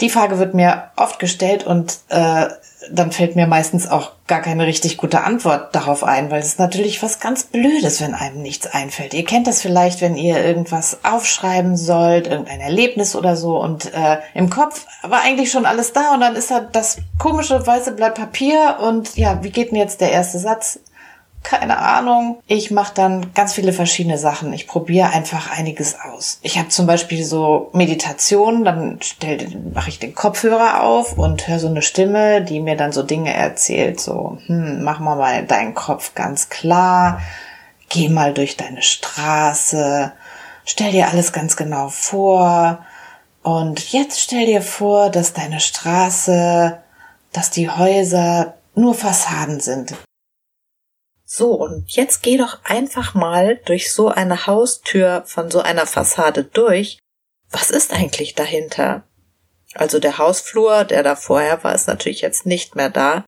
Die 0.01 0.09
Frage 0.09 0.39
wird 0.39 0.53
mir 0.53 0.91
oft 0.95 1.19
gestellt 1.19 1.65
und 1.65 1.99
äh, 2.09 2.47
dann 2.91 3.11
fällt 3.11 3.35
mir 3.35 3.45
meistens 3.45 3.89
auch 3.89 4.13
gar 4.27 4.41
keine 4.41 4.65
richtig 4.65 4.97
gute 4.97 5.23
Antwort 5.23 5.75
darauf 5.75 6.03
ein, 6.03 6.31
weil 6.31 6.39
es 6.39 6.47
ist 6.47 6.59
natürlich 6.59 7.03
was 7.03 7.19
ganz 7.19 7.43
Blödes, 7.43 7.99
wenn 7.99 8.13
einem 8.13 8.41
nichts 8.41 8.67
einfällt. 8.67 9.13
Ihr 9.13 9.25
kennt 9.25 9.47
das 9.47 9.61
vielleicht, 9.61 10.01
wenn 10.01 10.15
ihr 10.15 10.43
irgendwas 10.43 10.99
aufschreiben 11.03 11.75
sollt, 11.75 12.27
irgendein 12.27 12.61
Erlebnis 12.61 13.15
oder 13.15 13.35
so 13.35 13.61
und 13.61 13.93
äh, 13.93 14.19
im 14.33 14.49
Kopf 14.49 14.85
war 15.03 15.21
eigentlich 15.21 15.51
schon 15.51 15.65
alles 15.65 15.91
da 15.91 16.13
und 16.13 16.21
dann 16.21 16.35
ist 16.35 16.51
da 16.51 16.61
das 16.61 16.97
komische 17.17 17.65
weiße 17.65 17.91
Blatt 17.91 18.15
Papier 18.15 18.77
und 18.81 19.17
ja, 19.17 19.43
wie 19.43 19.51
geht 19.51 19.71
denn 19.71 19.77
jetzt 19.77 19.99
der 19.99 20.11
erste 20.11 20.39
Satz? 20.39 20.79
Keine 21.43 21.79
Ahnung. 21.79 22.41
Ich 22.47 22.69
mache 22.69 22.93
dann 22.93 23.33
ganz 23.33 23.53
viele 23.53 23.73
verschiedene 23.73 24.17
Sachen. 24.17 24.51
Ich 24.53 24.67
probiere 24.67 25.09
einfach 25.09 25.51
einiges 25.51 25.95
aus. 25.99 26.39
Ich 26.41 26.57
habe 26.57 26.69
zum 26.69 26.85
Beispiel 26.85 27.23
so 27.23 27.69
Meditationen, 27.73 28.65
dann 28.65 28.99
mache 29.73 29.89
ich 29.89 29.99
den 29.99 30.15
Kopfhörer 30.15 30.83
auf 30.83 31.17
und 31.17 31.47
höre 31.47 31.59
so 31.59 31.67
eine 31.67 31.81
Stimme, 31.81 32.43
die 32.43 32.59
mir 32.59 32.75
dann 32.75 32.91
so 32.91 33.03
Dinge 33.03 33.33
erzählt, 33.33 33.99
so, 33.99 34.37
hm, 34.45 34.83
mach 34.83 34.99
mal 34.99 35.15
mal 35.15 35.45
deinen 35.45 35.73
Kopf 35.73 36.13
ganz 36.13 36.49
klar, 36.49 37.21
geh 37.87 38.09
mal 38.09 38.33
durch 38.33 38.57
deine 38.57 38.81
Straße, 38.81 40.11
stell 40.65 40.91
dir 40.91 41.07
alles 41.07 41.31
ganz 41.31 41.55
genau 41.55 41.89
vor. 41.89 42.79
Und 43.41 43.93
jetzt 43.93 44.19
stell 44.19 44.45
dir 44.45 44.61
vor, 44.61 45.09
dass 45.09 45.33
deine 45.33 45.61
Straße, 45.61 46.77
dass 47.31 47.49
die 47.49 47.69
Häuser 47.69 48.55
nur 48.75 48.93
Fassaden 48.93 49.61
sind 49.61 49.95
So, 51.31 51.51
und 51.53 51.91
jetzt 51.91 52.23
geh 52.23 52.37
doch 52.37 52.57
einfach 52.63 53.13
mal 53.13 53.57
durch 53.65 53.93
so 53.93 54.07
eine 54.09 54.47
Haustür 54.47 55.21
von 55.27 55.51
so 55.51 55.61
einer 55.61 55.85
Fassade 55.85 56.43
durch. 56.43 56.97
Was 57.51 57.69
ist 57.69 57.93
eigentlich 57.93 58.33
dahinter? 58.33 59.03
Also 59.75 59.99
der 59.99 60.17
Hausflur, 60.17 60.85
der 60.85 61.03
da 61.03 61.15
vorher 61.15 61.63
war, 61.63 61.75
ist 61.75 61.87
natürlich 61.87 62.21
jetzt 62.21 62.47
nicht 62.47 62.75
mehr 62.75 62.89
da. 62.89 63.25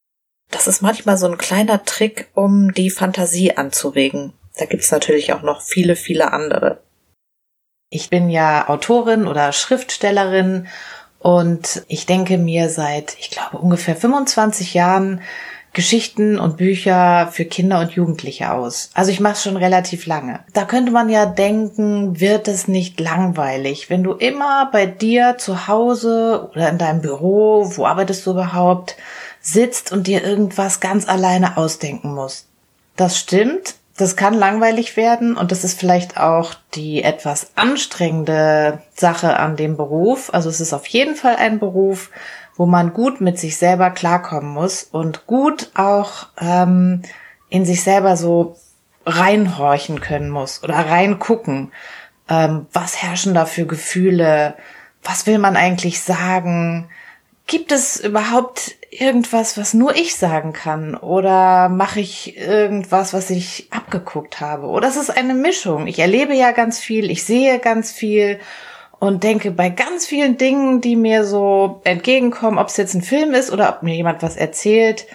Das 0.50 0.66
ist 0.66 0.82
manchmal 0.82 1.16
so 1.16 1.28
ein 1.28 1.38
kleiner 1.38 1.86
Trick, 1.86 2.32
um 2.34 2.74
die 2.74 2.90
Fantasie 2.90 3.56
anzuregen. 3.56 4.34
Da 4.58 4.66
gibt's 4.66 4.90
natürlich 4.90 5.32
auch 5.34 5.44
noch 5.44 5.62
viele, 5.62 5.96
viele 5.96 6.34
andere. 6.34 6.82
Ich 7.92 8.10
bin 8.10 8.32
ja 8.32 8.68
Autorin 8.68 9.28
oder 9.28 9.52
Schriftstellerin 9.52 10.68
und 11.20 11.84
ich 11.88 12.08
denke 12.08 12.40
mir 12.40 12.72
seit, 12.72 13.16
ich 13.20 13.30
glaube, 13.30 13.60
ungefähr 13.60 13.96
25 13.96 14.74
Jahren 14.74 15.22
Geschichten 15.74 16.38
und 16.38 16.58
Bücher 16.58 17.30
für 17.32 17.46
Kinder 17.46 17.80
und 17.80 17.92
Jugendliche 17.92 18.52
aus. 18.52 18.90
Also 18.94 19.12
ich 19.12 19.22
mache 19.22 19.34
es 19.34 19.44
schon 19.44 19.56
relativ 19.56 20.06
lange. 20.06 20.42
Da 20.54 20.66
könnte 20.66 20.92
man 20.92 21.10
ja 21.10 21.26
denken, 21.26 22.20
wird 22.20 22.48
es 22.50 22.68
nicht 22.68 23.00
langweilig, 23.00 23.90
wenn 23.90 24.04
du 24.04 24.12
immer 24.12 24.70
bei 24.72 24.86
dir 24.86 25.38
zu 25.38 25.68
Hause 25.68 26.50
oder 26.52 26.70
in 26.70 26.78
deinem 26.78 27.02
Büro, 27.02 27.72
wo 27.76 27.86
arbeitest 27.86 28.26
du 28.26 28.32
überhaupt, 28.32 28.98
sitzt 29.40 29.92
und 29.92 30.08
dir 30.08 30.24
irgendwas 30.24 30.82
ganz 30.82 31.08
alleine 31.08 31.56
ausdenken 31.58 32.14
musst. 32.14 32.48
Das 32.98 33.18
stimmt, 33.18 33.76
das 33.98 34.16
kann 34.16 34.34
langweilig 34.34 34.98
werden 34.98 35.38
und 35.38 35.52
das 35.52 35.64
ist 35.64 35.80
vielleicht 35.80 36.18
auch 36.18 36.54
die 36.74 37.04
etwas 37.04 37.52
anstrengende 37.56 38.82
Sache 38.94 39.38
an 39.38 39.56
dem 39.56 39.78
Beruf. 39.78 40.34
Also 40.34 40.50
es 40.50 40.60
ist 40.60 40.74
auf 40.74 40.88
jeden 40.88 41.16
Fall 41.16 41.36
ein 41.36 41.60
Beruf, 41.60 42.10
wo 42.56 42.66
man 42.66 42.94
gut 42.94 43.22
mit 43.22 43.40
sich 43.40 43.58
selber 43.58 43.90
klarkommen 43.90 44.52
muss 44.52 44.84
und 44.84 45.26
gut 45.28 45.72
auch 45.76 46.28
ähm, 46.40 47.02
in 47.50 47.66
sich 47.66 47.84
selber 47.84 48.18
so 48.18 48.56
reinhorchen 49.06 50.00
können 50.00 50.30
muss 50.30 50.64
oder 50.64 50.76
reingucken. 50.76 51.72
Ähm, 52.30 52.68
was 52.72 53.02
herrschen 53.02 53.34
da 53.34 53.46
für 53.46 53.66
Gefühle? 53.66 54.56
Was 55.04 55.26
will 55.26 55.40
man 55.40 55.56
eigentlich 55.56 56.02
sagen? 56.02 56.90
Gibt 57.48 57.72
es 57.72 58.00
überhaupt 58.00 58.76
irgendwas, 58.92 59.58
was 59.58 59.74
nur 59.74 59.96
ich 59.96 60.16
sagen 60.16 60.54
kann? 60.54 60.96
Oder 60.96 61.70
mache 61.70 62.00
ich 62.00 62.38
irgendwas, 62.38 63.14
was 63.14 63.30
ich 63.30 63.68
abgeguckt 63.72 64.40
habe? 64.40 64.68
Oder 64.68 64.88
es 64.88 64.96
ist 64.98 65.10
eine 65.10 65.34
Mischung. 65.34 65.88
Ich 65.88 66.00
erlebe 66.00 66.36
ja 66.36 66.52
ganz 66.52 66.80
viel, 66.80 67.10
ich 67.10 67.24
sehe 67.24 67.60
ganz 67.60 67.92
viel 67.92 68.40
und 69.02 69.24
denke 69.24 69.50
bei 69.50 69.70
ganz 69.70 70.06
vielen 70.06 70.38
Dingen, 70.38 70.80
die 70.80 70.96
mir 70.96 71.26
so 71.26 71.82
entgegenkommen, 71.86 72.60
ob 72.60 72.68
es 72.68 72.78
jetzt 72.78 72.94
ein 72.94 73.02
Film 73.02 73.34
ist 73.34 73.52
oder 73.52 73.70
ob 73.70 73.82
mir 73.82 73.96
jemand 73.96 74.22
was 74.22 74.38
erzählt, 74.38 75.08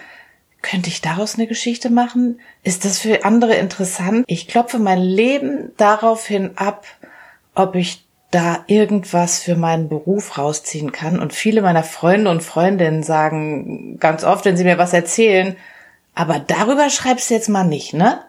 könnte 0.61 0.89
ich 0.89 0.99
daraus 0.99 1.35
eine 1.35 1.47
Geschichte 1.47 1.89
machen? 1.89 2.41
Ist 2.63 2.83
das 2.83 2.99
für 2.99 3.23
andere 3.23 3.55
interessant? 3.55 4.25
Ich 4.27 4.49
klopfe 4.49 4.77
mein 4.77 4.99
Leben 4.99 5.71
daraufhin 5.77 6.57
ab, 6.57 6.85
ob 7.55 7.75
ich 7.75 8.03
da 8.29 8.65
irgendwas 8.67 9.39
für 9.39 9.55
meinen 9.55 9.87
Beruf 9.87 10.37
rausziehen 10.37 10.91
kann. 10.91 11.21
Und 11.21 11.31
viele 11.31 11.61
meiner 11.61 11.83
Freunde 11.83 12.29
und 12.29 12.43
Freundinnen 12.43 13.03
sagen 13.03 13.99
ganz 14.01 14.25
oft, 14.25 14.43
wenn 14.43 14.57
sie 14.57 14.65
mir 14.65 14.77
was 14.77 14.91
erzählen, 14.91 15.55
aber 16.13 16.39
darüber 16.39 16.89
schreibst 16.89 17.29
du 17.29 17.35
jetzt 17.35 17.47
mal 17.47 17.63
nicht, 17.63 17.93
ne? 17.93 18.19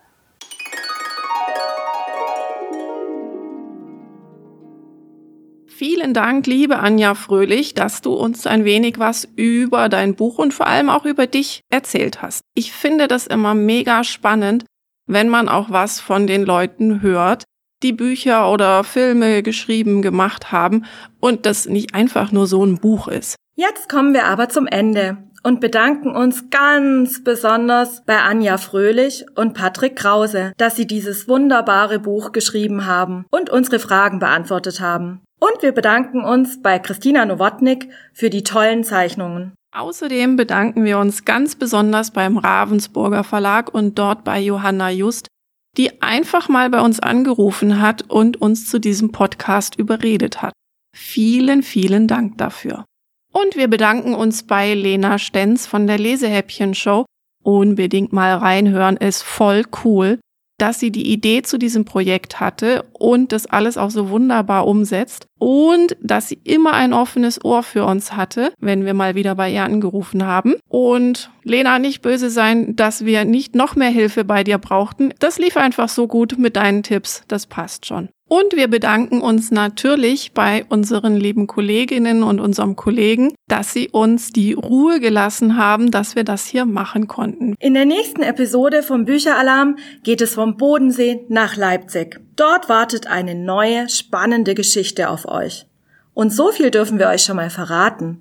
Vielen 5.78 6.12
Dank, 6.12 6.48
liebe 6.48 6.80
Anja 6.80 7.14
Fröhlich, 7.14 7.72
dass 7.72 8.00
du 8.00 8.12
uns 8.12 8.48
ein 8.48 8.64
wenig 8.64 8.98
was 8.98 9.28
über 9.36 9.88
dein 9.88 10.16
Buch 10.16 10.38
und 10.38 10.52
vor 10.52 10.66
allem 10.66 10.90
auch 10.90 11.04
über 11.04 11.28
dich 11.28 11.60
erzählt 11.70 12.20
hast. 12.20 12.42
Ich 12.54 12.72
finde 12.72 13.06
das 13.06 13.28
immer 13.28 13.54
mega 13.54 14.02
spannend, 14.02 14.64
wenn 15.06 15.28
man 15.28 15.48
auch 15.48 15.70
was 15.70 16.00
von 16.00 16.26
den 16.26 16.44
Leuten 16.44 17.00
hört, 17.00 17.44
die 17.84 17.92
Bücher 17.92 18.50
oder 18.50 18.82
Filme 18.82 19.44
geschrieben, 19.44 20.02
gemacht 20.02 20.50
haben 20.50 20.84
und 21.20 21.46
das 21.46 21.68
nicht 21.68 21.94
einfach 21.94 22.32
nur 22.32 22.48
so 22.48 22.66
ein 22.66 22.80
Buch 22.80 23.06
ist. 23.06 23.36
Jetzt 23.54 23.88
kommen 23.88 24.14
wir 24.14 24.24
aber 24.24 24.48
zum 24.48 24.66
Ende 24.66 25.18
und 25.44 25.60
bedanken 25.60 26.10
uns 26.10 26.50
ganz 26.50 27.22
besonders 27.22 28.04
bei 28.04 28.18
Anja 28.18 28.56
Fröhlich 28.56 29.26
und 29.36 29.54
Patrick 29.54 29.94
Krause, 29.94 30.52
dass 30.56 30.74
sie 30.74 30.88
dieses 30.88 31.28
wunderbare 31.28 32.00
Buch 32.00 32.32
geschrieben 32.32 32.84
haben 32.84 33.26
und 33.30 33.48
unsere 33.48 33.78
Fragen 33.78 34.18
beantwortet 34.18 34.80
haben. 34.80 35.22
Und 35.38 35.62
wir 35.62 35.72
bedanken 35.72 36.24
uns 36.24 36.60
bei 36.62 36.78
Christina 36.78 37.24
Nowotnik 37.24 37.88
für 38.12 38.30
die 38.30 38.42
tollen 38.42 38.82
Zeichnungen. 38.82 39.52
Außerdem 39.72 40.36
bedanken 40.36 40.84
wir 40.84 40.98
uns 40.98 41.24
ganz 41.24 41.54
besonders 41.54 42.10
beim 42.10 42.38
Ravensburger 42.38 43.22
Verlag 43.22 43.72
und 43.72 43.98
dort 43.98 44.24
bei 44.24 44.40
Johanna 44.40 44.90
Just, 44.90 45.28
die 45.76 46.02
einfach 46.02 46.48
mal 46.48 46.70
bei 46.70 46.80
uns 46.80 46.98
angerufen 46.98 47.80
hat 47.80 48.10
und 48.10 48.40
uns 48.40 48.68
zu 48.68 48.80
diesem 48.80 49.12
Podcast 49.12 49.76
überredet 49.76 50.42
hat. 50.42 50.52
Vielen, 50.96 51.62
vielen 51.62 52.08
Dank 52.08 52.38
dafür. 52.38 52.84
Und 53.32 53.56
wir 53.56 53.68
bedanken 53.68 54.14
uns 54.14 54.42
bei 54.44 54.74
Lena 54.74 55.18
Stenz 55.18 55.66
von 55.66 55.86
der 55.86 55.98
Lesehäppchen 55.98 56.74
Show. 56.74 57.04
Unbedingt 57.44 58.12
mal 58.12 58.34
reinhören, 58.34 58.96
ist 58.96 59.22
voll 59.22 59.64
cool 59.84 60.18
dass 60.58 60.80
sie 60.80 60.90
die 60.90 61.10
Idee 61.10 61.42
zu 61.42 61.58
diesem 61.58 61.84
Projekt 61.84 62.40
hatte 62.40 62.84
und 62.92 63.32
das 63.32 63.46
alles 63.46 63.78
auch 63.78 63.90
so 63.90 64.10
wunderbar 64.10 64.66
umsetzt 64.66 65.26
und 65.38 65.96
dass 66.02 66.28
sie 66.28 66.40
immer 66.44 66.72
ein 66.72 66.92
offenes 66.92 67.44
Ohr 67.44 67.62
für 67.62 67.84
uns 67.84 68.14
hatte, 68.16 68.52
wenn 68.58 68.84
wir 68.84 68.94
mal 68.94 69.14
wieder 69.14 69.36
bei 69.36 69.50
ihr 69.50 69.64
angerufen 69.64 70.26
haben. 70.26 70.56
Und 70.68 71.30
Lena, 71.44 71.78
nicht 71.78 72.02
böse 72.02 72.28
sein, 72.28 72.74
dass 72.76 73.04
wir 73.04 73.24
nicht 73.24 73.54
noch 73.54 73.76
mehr 73.76 73.90
Hilfe 73.90 74.24
bei 74.24 74.44
dir 74.44 74.58
brauchten. 74.58 75.14
Das 75.20 75.38
lief 75.38 75.56
einfach 75.56 75.88
so 75.88 76.08
gut 76.08 76.38
mit 76.38 76.56
deinen 76.56 76.82
Tipps. 76.82 77.22
Das 77.28 77.46
passt 77.46 77.86
schon. 77.86 78.08
Und 78.28 78.54
wir 78.54 78.68
bedanken 78.68 79.22
uns 79.22 79.50
natürlich 79.50 80.32
bei 80.32 80.66
unseren 80.68 81.16
lieben 81.16 81.46
Kolleginnen 81.46 82.22
und 82.22 82.40
unserem 82.40 82.76
Kollegen, 82.76 83.34
dass 83.48 83.72
sie 83.72 83.88
uns 83.88 84.32
die 84.32 84.52
Ruhe 84.52 85.00
gelassen 85.00 85.56
haben, 85.56 85.90
dass 85.90 86.14
wir 86.14 86.24
das 86.24 86.44
hier 86.44 86.66
machen 86.66 87.08
konnten. 87.08 87.54
In 87.58 87.72
der 87.72 87.86
nächsten 87.86 88.22
Episode 88.22 88.82
vom 88.82 89.06
Bücheralarm 89.06 89.76
geht 90.02 90.20
es 90.20 90.34
vom 90.34 90.58
Bodensee 90.58 91.24
nach 91.28 91.56
Leipzig. 91.56 92.20
Dort 92.36 92.68
wartet 92.68 93.06
eine 93.06 93.34
neue, 93.34 93.88
spannende 93.88 94.54
Geschichte 94.54 95.08
auf 95.08 95.26
euch. 95.26 95.66
Und 96.12 96.30
so 96.30 96.52
viel 96.52 96.70
dürfen 96.70 96.98
wir 96.98 97.08
euch 97.08 97.22
schon 97.22 97.36
mal 97.36 97.48
verraten. 97.48 98.20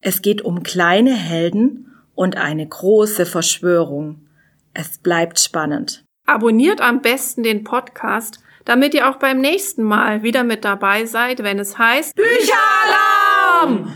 Es 0.00 0.22
geht 0.22 0.42
um 0.42 0.62
kleine 0.62 1.14
Helden 1.14 1.92
und 2.14 2.36
eine 2.36 2.66
große 2.66 3.26
Verschwörung. 3.26 4.28
Es 4.72 4.98
bleibt 4.98 5.40
spannend. 5.40 6.04
Abonniert 6.26 6.80
am 6.80 7.02
besten 7.02 7.42
den 7.42 7.64
Podcast, 7.64 8.38
damit 8.68 8.92
ihr 8.92 9.08
auch 9.08 9.16
beim 9.16 9.40
nächsten 9.40 9.82
Mal 9.82 10.22
wieder 10.22 10.44
mit 10.44 10.62
dabei 10.62 11.06
seid, 11.06 11.42
wenn 11.42 11.58
es 11.58 11.78
heißt 11.78 12.14
Bücheralarm! 12.14 13.94